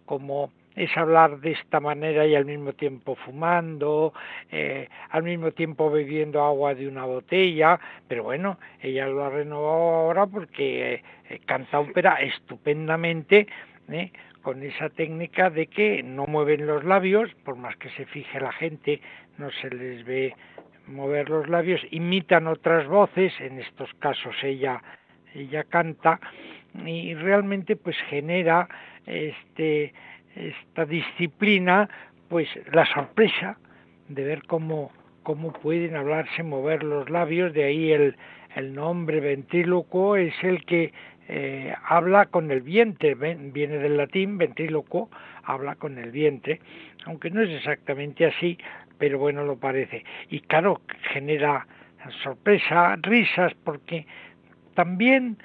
[0.05, 4.12] como es hablar de esta manera y al mismo tiempo fumando,
[4.53, 9.97] eh, al mismo tiempo bebiendo agua de una botella, pero bueno, ella lo ha renovado
[9.97, 11.03] ahora porque
[11.47, 13.47] canta ópera estupendamente,
[14.43, 18.53] con esa técnica de que no mueven los labios, por más que se fije la
[18.53, 19.01] gente,
[19.39, 20.35] no se les ve
[20.87, 24.83] mover los labios, imitan otras voces, en estos casos ella
[25.35, 26.20] ella canta
[26.85, 28.68] y realmente pues genera
[29.07, 29.93] este
[30.37, 31.89] esta disciplina
[32.28, 33.59] pues la sorpresa
[34.09, 34.93] de ver cómo
[35.26, 38.14] cómo pueden hablarse, mover los labios, de ahí el,
[38.55, 40.93] el nombre ventríloco es el que
[41.26, 45.11] eh, habla con el vientre, viene del latín, ventríloco,
[45.43, 46.61] habla con el vientre,
[47.07, 48.57] aunque no es exactamente así,
[48.99, 50.05] pero bueno, lo parece.
[50.30, 50.80] Y claro,
[51.12, 51.66] genera
[52.22, 54.07] sorpresa, risas, porque
[54.74, 55.39] también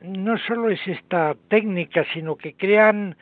[0.00, 3.16] no solo es esta técnica, sino que crean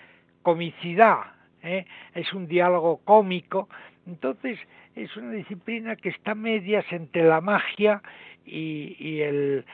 [0.48, 1.18] comicidad,
[1.62, 1.84] ¿eh?
[2.14, 3.68] es un diálogo cómico,
[4.06, 4.58] entonces
[4.96, 8.00] es una disciplina que está medias entre la magia
[8.46, 9.66] y, el,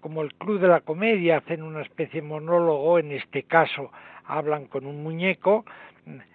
[0.00, 3.92] como el club de la comedia hacen una especie de monólogo, en este caso
[4.36, 5.64] hablan con un muñeco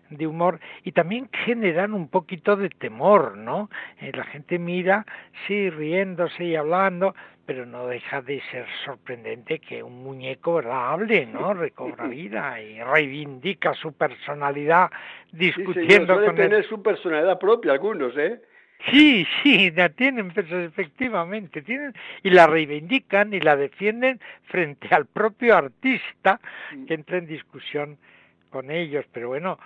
[0.09, 3.69] de humor y también generan un poquito de temor, ¿no?
[4.01, 5.05] Eh, la gente mira,
[5.47, 7.15] sí, riéndose y hablando,
[7.45, 10.93] pero no deja de ser sorprendente que un muñeco ¿verdad?
[10.93, 11.53] hable, ¿no?
[11.53, 14.89] Recobra vida y reivindica su personalidad
[15.31, 18.41] discutiendo sí, con tener su personalidad propia algunos, ¿eh?
[18.91, 25.57] Sí, sí, la tienen, efectivamente tienen y la reivindican y la defienden frente al propio
[25.57, 26.39] artista
[26.88, 27.97] que entra en discusión
[28.51, 29.57] con ellos, pero bueno,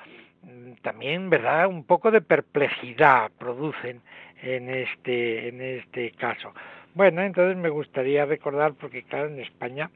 [0.44, 1.68] mm, también, ¿verdad?
[1.68, 4.02] Un poco de perplejidad producen
[4.42, 6.54] en este en este caso.
[6.94, 9.90] Bueno, entonces me gustaría recordar porque claro, en España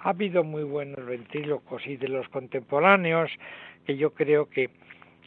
[0.00, 3.30] ha habido muy buenos ventrílocos y de los contemporáneos
[3.86, 4.70] que yo creo que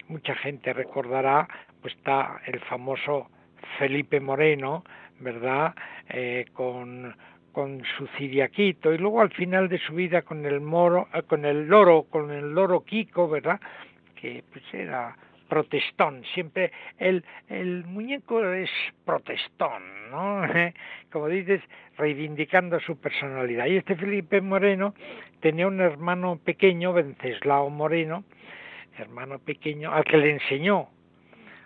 [0.08, 1.48] mucha gente recordará,
[1.82, 3.30] pues está el famoso
[3.78, 4.84] Felipe Moreno,
[5.20, 5.76] ¿verdad?
[6.10, 7.16] Eh, con,
[7.52, 11.46] con su ciriaquito y luego al final de su vida con el moro, eh, con
[11.46, 13.60] el loro, con el loro Kiko, ¿verdad?
[14.16, 15.16] Que pues era
[15.50, 18.70] protestón, siempre el, el muñeco es
[19.04, 20.44] protestón, ¿no?
[21.12, 21.62] Como dices,
[21.98, 23.66] reivindicando su personalidad.
[23.66, 24.94] Y este Felipe Moreno
[25.42, 28.24] tenía un hermano pequeño, Venceslao Moreno,
[28.98, 30.88] hermano pequeño, al que le enseñó,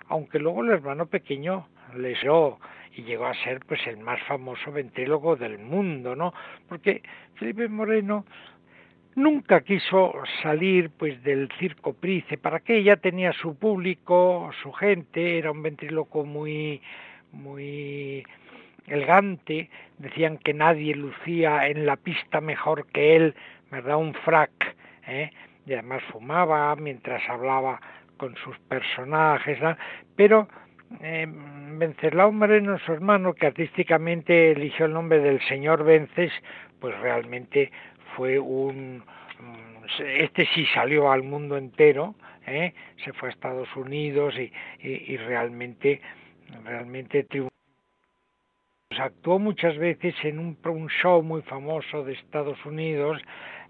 [0.08, 2.59] aunque luego el hermano pequeño leyó
[2.95, 6.33] y llegó a ser pues el más famoso ventrílogo del mundo, ¿no?
[6.69, 7.01] Porque
[7.35, 8.25] Felipe Moreno
[9.15, 15.37] nunca quiso salir pues del circo Price, para que ya tenía su público, su gente,
[15.37, 16.81] era un ventríloco muy
[17.31, 18.23] muy
[18.87, 23.35] elegante, decían que nadie lucía en la pista mejor que él,
[23.71, 23.97] ¿verdad?
[23.97, 24.75] Un frac,
[25.07, 25.31] ¿eh?
[25.65, 27.79] y además fumaba mientras hablaba
[28.17, 29.57] con sus personajes,
[30.15, 30.47] pero
[31.01, 31.27] eh,
[31.80, 36.32] Venceslao Moreno, su hermano, que artísticamente eligió el nombre del señor Vences,
[36.80, 37.71] pues realmente
[38.15, 38.97] fue un...
[39.39, 42.15] Mm, este sí salió al mundo entero,
[42.47, 42.74] ¿eh?
[43.03, 44.51] se fue a Estados Unidos y,
[44.88, 46.01] y, realmente,
[46.63, 47.49] realmente triunfó.
[48.89, 53.21] Pues actuó muchas veces en un, un, show muy famoso de Estados Unidos,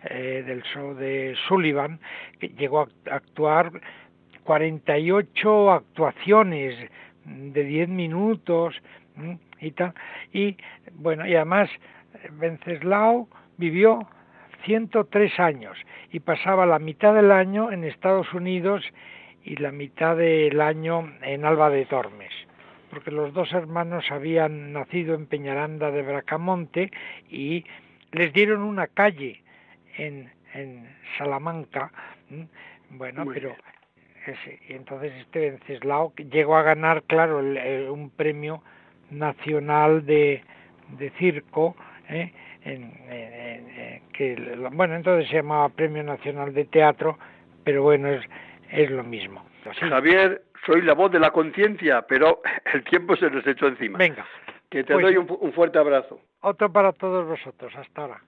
[0.10, 2.00] eh, del show de Sullivan,
[2.40, 3.72] que llegó a actuar
[4.44, 6.76] 48 actuaciones
[7.26, 8.76] de 10 minutos
[9.60, 9.94] y tal.
[10.32, 10.58] Y
[10.94, 11.70] bueno, y además
[12.32, 14.08] Venceslao vivió
[14.66, 15.78] 103 años
[16.12, 18.84] y pasaba la mitad del año en Estados Unidos
[19.44, 22.32] y la mitad del año en Alba de Tormes,
[22.90, 26.92] porque los dos hermanos habían nacido en Peñaranda de Bracamonte
[27.30, 27.66] y
[28.12, 29.42] les dieron una calle
[29.98, 31.92] en, en Salamanca.
[32.90, 33.56] Bueno, pero
[34.68, 38.64] y entonces este Venceslao llegó a ganar, claro, un premio
[39.12, 40.44] nacional de,
[40.98, 41.76] de circo,
[42.10, 42.32] ¿eh?
[44.14, 47.18] que bueno, entonces se llamaba Premio Nacional de Teatro,
[47.64, 48.24] pero bueno, es,
[48.72, 49.44] es lo mismo.
[49.80, 52.42] Javier, soy la voz de la conciencia, pero
[52.74, 53.98] el tiempo se nos echó encima.
[53.98, 54.26] Venga.
[54.70, 56.20] Que te pues doy un, un fuerte abrazo.
[56.42, 57.74] Otro para todos vosotros.
[57.76, 58.22] Hasta ahora.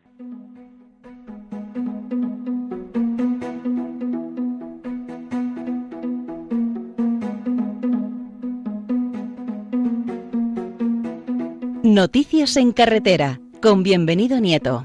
[11.96, 14.84] Noticias en carretera con bienvenido Nieto.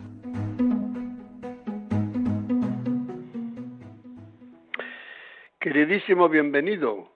[5.58, 7.08] Queridísimo bienvenido,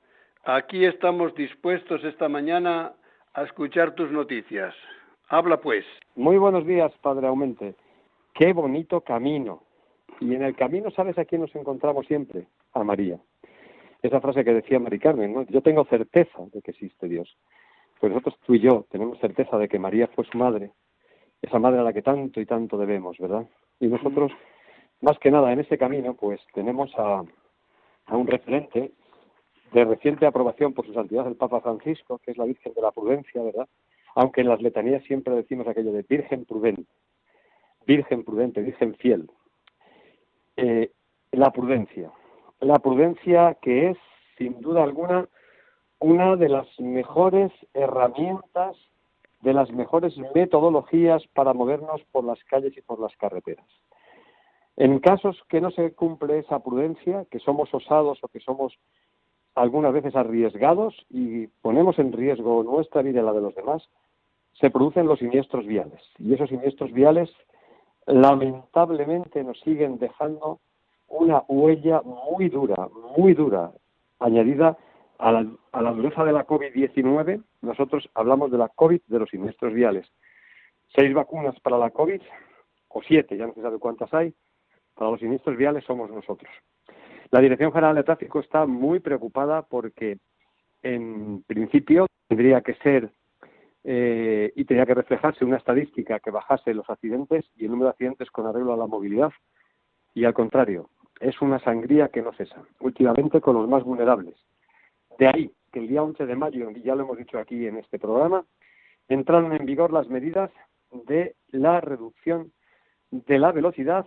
[0.43, 2.95] aquí estamos dispuestos esta mañana
[3.35, 4.75] a escuchar tus noticias.
[5.29, 5.85] Habla pues.
[6.17, 7.77] Muy buenos días, Padre Aumente.
[8.35, 9.63] Qué bonito camino.
[10.19, 12.49] Y en el camino, ¿sabes a quién nos encontramos siempre?
[12.73, 13.21] A María.
[14.03, 15.43] Esa frase que decía Mari Carmen, ¿no?
[15.43, 17.37] Yo tengo certeza de que existe Dios
[18.05, 20.73] pues nosotros tú y yo tenemos certeza de que María fue su madre,
[21.41, 23.49] esa madre a la que tanto y tanto debemos, ¿verdad?
[23.81, 24.31] Y nosotros,
[25.01, 27.25] más que nada en ese camino, pues tenemos a,
[28.05, 28.93] a un referente
[29.73, 32.93] de reciente aprobación por su santidad el Papa Francisco, que es la Virgen de la
[32.93, 33.67] Prudencia, ¿verdad?
[34.17, 36.93] Aunque en las letanías siempre decimos aquello de Virgen prudente,
[37.87, 39.31] Virgen prudente, Virgen fiel.
[40.59, 40.91] Eh,
[41.33, 42.13] la prudencia,
[42.61, 43.97] la prudencia que es,
[44.37, 45.27] sin duda alguna,
[46.05, 48.77] una de las mejores herramientas,
[49.41, 53.65] de las mejores metodologías para movernos por las calles y por las carreteras.
[54.77, 58.75] En casos que no se cumple esa prudencia, que somos osados o que somos
[59.55, 63.89] algunas veces arriesgados y ponemos en riesgo nuestra vida y la de los demás,
[64.61, 66.03] se producen los siniestros viales.
[66.19, 67.31] Y esos siniestros viales
[68.07, 70.61] lamentablemente nos siguen dejando
[71.09, 73.73] una huella muy dura, muy dura,
[74.19, 74.77] añadida
[75.19, 79.29] a la, a la dureza de la COVID-19, nosotros hablamos de la COVID de los
[79.29, 80.07] siniestros viales.
[80.95, 82.23] Seis vacunas para la COVID,
[82.89, 84.33] o siete, ya no se sabe cuántas hay,
[84.95, 86.51] para los siniestros viales somos nosotros.
[87.33, 90.19] La Dirección General de Tráfico está muy preocupada porque,
[90.83, 93.11] en principio, tendría que ser
[93.83, 97.95] eh, y tenía que reflejarse una estadística que bajase los accidentes y el número de
[97.95, 99.33] accidentes con arreglo a la movilidad.
[100.15, 104.37] Y al contrario, es una sangría que no cesa, últimamente con los más vulnerables,
[105.19, 107.99] de ahí que el día 11 de mayo, ya lo hemos dicho aquí en este
[107.99, 108.45] programa,
[109.09, 110.49] entraron en vigor las medidas
[110.93, 112.53] de la reducción
[113.11, 114.07] de la velocidad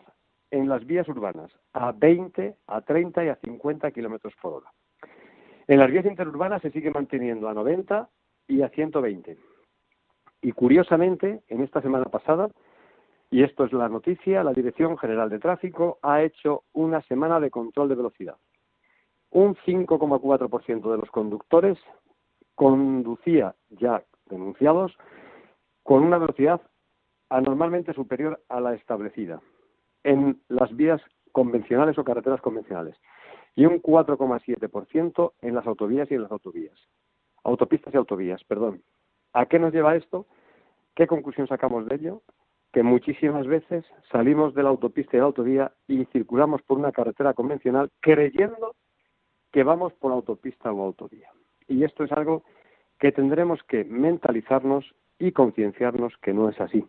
[0.50, 4.72] en las vías urbanas a 20, a 30 y a 50 kilómetros por hora.
[5.68, 8.08] En las vías interurbanas se sigue manteniendo a 90
[8.48, 9.38] y a 120.
[10.42, 12.50] Y curiosamente, en esta semana pasada,
[13.30, 17.52] y esto es la noticia, la Dirección General de Tráfico ha hecho una semana de
[17.52, 18.38] control de velocidad
[19.32, 21.78] un 5,4% de los conductores
[22.56, 24.98] conducía ya denunciados
[25.84, 26.62] con una velocidad
[27.30, 29.42] anormalmente superior a la establecida
[30.04, 31.02] en las vías
[31.32, 32.96] convencionales o carreteras convencionales
[33.56, 36.78] y un 4,7% en las autovías y en las autovías.
[37.44, 38.82] Autopistas y autovías, perdón.
[39.34, 40.26] ¿A qué nos lleva esto?
[40.96, 42.22] ¿Qué conclusión sacamos de ello?
[42.72, 46.92] Que muchísimas veces salimos de la autopista y de la autovía y circulamos por una
[46.92, 48.76] carretera convencional creyendo
[49.52, 51.30] que vamos por autopista o autovía.
[51.68, 52.44] Y esto es algo
[53.00, 54.86] que tendremos que mentalizarnos
[55.20, 56.86] y concienciarnos que no es así.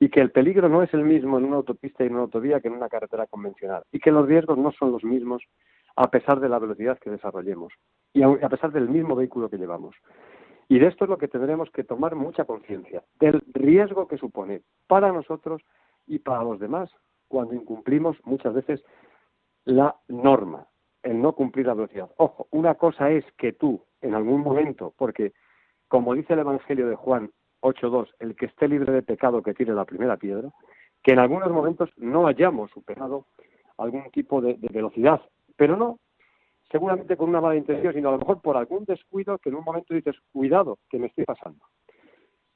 [0.00, 2.60] Y que el peligro no es el mismo en una autopista y en una autovía
[2.60, 3.84] que en una carretera convencional.
[3.92, 5.42] Y que los riesgos no son los mismos
[5.96, 7.72] a pesar de la velocidad que desarrollemos
[8.12, 9.94] y a pesar del mismo vehículo que llevamos.
[10.68, 14.62] Y de esto es lo que tendremos que tomar mucha conciencia, del riesgo que supone
[14.86, 15.62] para nosotros
[16.06, 16.90] y para los demás
[17.28, 18.84] cuando incumplimos muchas veces
[19.64, 20.66] la norma,
[21.04, 22.10] el no cumplir la velocidad.
[22.16, 25.32] Ojo, una cosa es que tú en algún momento, porque
[25.86, 27.30] como dice el Evangelio de Juan
[27.60, 30.50] 8.2, el que esté libre de pecado que tire la primera piedra,
[31.02, 33.26] que en algunos momentos no hayamos superado
[33.78, 35.20] algún tipo de, velocidad,
[35.56, 35.98] pero no
[36.70, 39.64] seguramente con una mala intención, sino a lo mejor por algún descuido que en un
[39.64, 41.64] momento dices, cuidado, que me estoy pasando.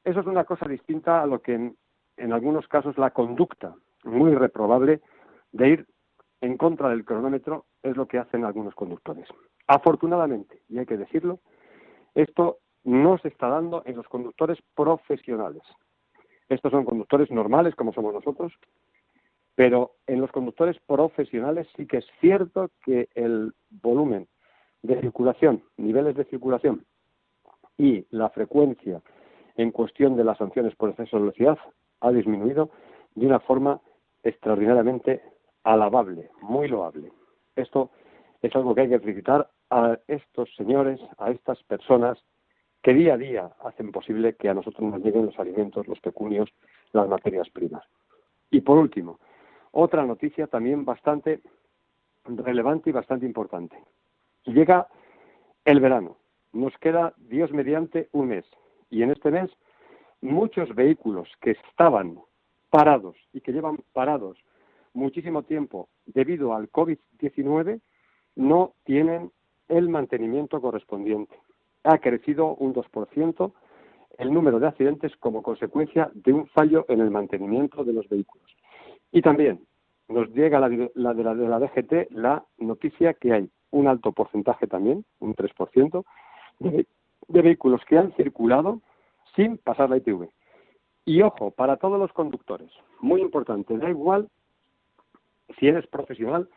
[0.03, 1.77] Eso es una cosa distinta a lo que en,
[2.17, 3.75] en algunos casos la conducta
[4.05, 5.03] muy reprobable
[5.53, 5.87] de ir
[6.41, 9.29] en contra del cronómetro es lo que hacen algunos conductores.
[9.67, 11.41] Afortunadamente, y hay que decirlo,
[12.15, 15.63] esto no se está dando en los conductores profesionales.
[16.49, 18.53] Estos son conductores normales, como somos nosotros,
[19.55, 24.29] pero en los conductores profesionales sí que es cierto que el volumen
[24.83, 26.87] de circulación, niveles de circulación
[27.77, 29.03] y la frecuencia
[29.57, 31.59] en cuestión de las sanciones por exceso de velocidad
[32.01, 32.71] ha disminuido
[33.15, 33.81] de una forma
[34.23, 35.23] extraordinariamente
[35.65, 37.13] alabable, muy loable.
[37.59, 37.91] Esto
[38.41, 42.19] es algo que hay que felicitar a estos señores, a estas personas
[42.83, 46.49] que día a día hacen posible que a nosotros nos lleguen los alimentos, los pecunios,
[46.93, 47.85] las materias primas.
[48.51, 49.19] Y por último,
[49.73, 51.41] otra noticia también bastante
[52.25, 53.77] relevante y bastante importante.
[54.45, 54.87] Llega
[55.65, 56.17] el verano.
[56.53, 58.47] Nos queda, Dios mediante, un mes.
[58.89, 59.51] Y en este mes,
[60.21, 62.21] muchos vehículos que estaban
[62.71, 64.39] parados y que llevan parados
[64.99, 67.81] muchísimo tiempo debido al COVID-19
[68.37, 69.31] no tienen
[69.69, 71.37] el mantenimiento correspondiente.
[71.85, 73.53] Ha crecido un 2%
[74.19, 78.49] el número de accidentes como consecuencia de un fallo en el mantenimiento de los vehículos.
[79.13, 79.65] Y también
[80.09, 84.67] nos llega la, de, la, de la DGT la noticia que hay un alto porcentaje
[84.67, 86.05] también, un 3%,
[86.59, 86.87] de,
[87.29, 88.81] de vehículos que han circulado
[89.37, 90.29] sin pasar la ITV.
[91.05, 92.71] Y ojo, para todos los conductores,
[93.01, 94.29] muy importante, da igual
[95.59, 96.49] si eres profesional,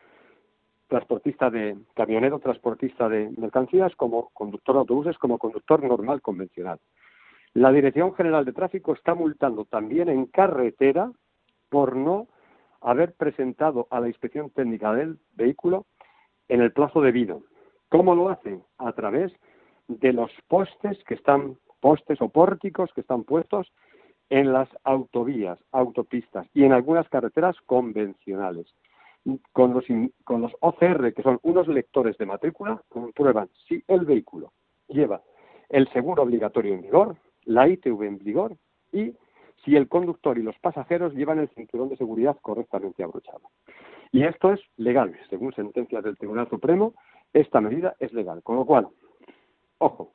[0.88, 6.78] transportista de camionero, transportista de mercancías, como conductor de autobuses, como conductor normal convencional.
[7.54, 11.10] La Dirección General de Tráfico está multando también en carretera
[11.68, 12.28] por no
[12.80, 15.86] haber presentado a la inspección técnica del vehículo
[16.48, 17.42] en el plazo debido.
[17.88, 18.62] ¿Cómo lo hacen?
[18.78, 19.32] A través
[19.88, 23.72] de los postes que están, postes o pórticos que están puestos
[24.32, 28.66] en las autovías, autopistas y en algunas carreteras convencionales
[29.52, 29.84] con los,
[30.24, 34.54] con los OCR, que son unos lectores de matrícula, comprueban si el vehículo
[34.88, 35.20] lleva
[35.68, 38.56] el seguro obligatorio en vigor, la ITV en vigor
[38.90, 39.12] y
[39.66, 43.50] si el conductor y los pasajeros llevan el cinturón de seguridad correctamente abrochado.
[44.12, 46.94] Y esto es legal, según sentencias del Tribunal Supremo,
[47.34, 48.42] esta medida es legal.
[48.42, 48.88] Con lo cual,
[49.76, 50.14] ojo,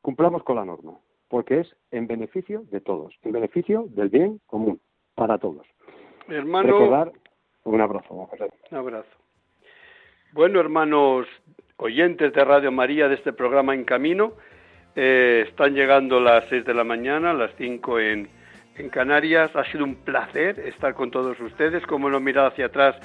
[0.00, 0.98] cumplamos con la norma,
[1.28, 4.80] porque es en beneficio de todos, en beneficio del bien común,
[5.14, 5.66] para todos.
[6.28, 6.76] Hermano,
[7.64, 8.28] un abrazo.
[8.70, 9.08] Un abrazo.
[10.32, 11.26] Bueno, hermanos
[11.76, 14.32] oyentes de Radio María de este programa En Camino,
[14.96, 18.28] eh, están llegando las seis de la mañana, las cinco en,
[18.76, 19.54] en Canarias.
[19.54, 22.96] Ha sido un placer estar con todos ustedes, como no mirar hacia atrás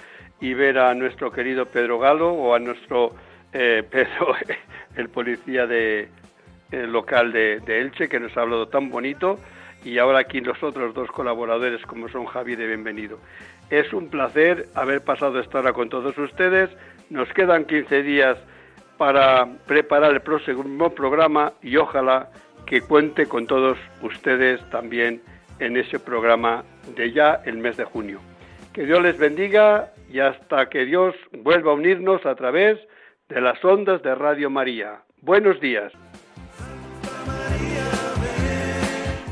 [0.41, 3.11] y ver a nuestro querido Pedro Galo o a nuestro
[3.53, 4.35] eh, Pedro,
[4.95, 6.09] el policía de,
[6.87, 9.39] local de, Elche, que nos ha hablado tan bonito,
[9.83, 13.19] y ahora aquí los otros dos colaboradores, como son Javi de Bienvenido.
[13.69, 16.69] Es un placer haber pasado esta hora con todos ustedes.
[17.09, 18.37] Nos quedan 15 días
[18.97, 22.29] para preparar el próximo programa y ojalá
[22.65, 25.21] que cuente con todos ustedes también
[25.59, 26.63] en ese programa
[26.95, 28.19] de ya el mes de junio.
[28.73, 32.79] Que Dios les bendiga y hasta que Dios vuelva a unirnos a través
[33.29, 35.01] de las ondas de Radio María.
[35.21, 35.93] Buenos días.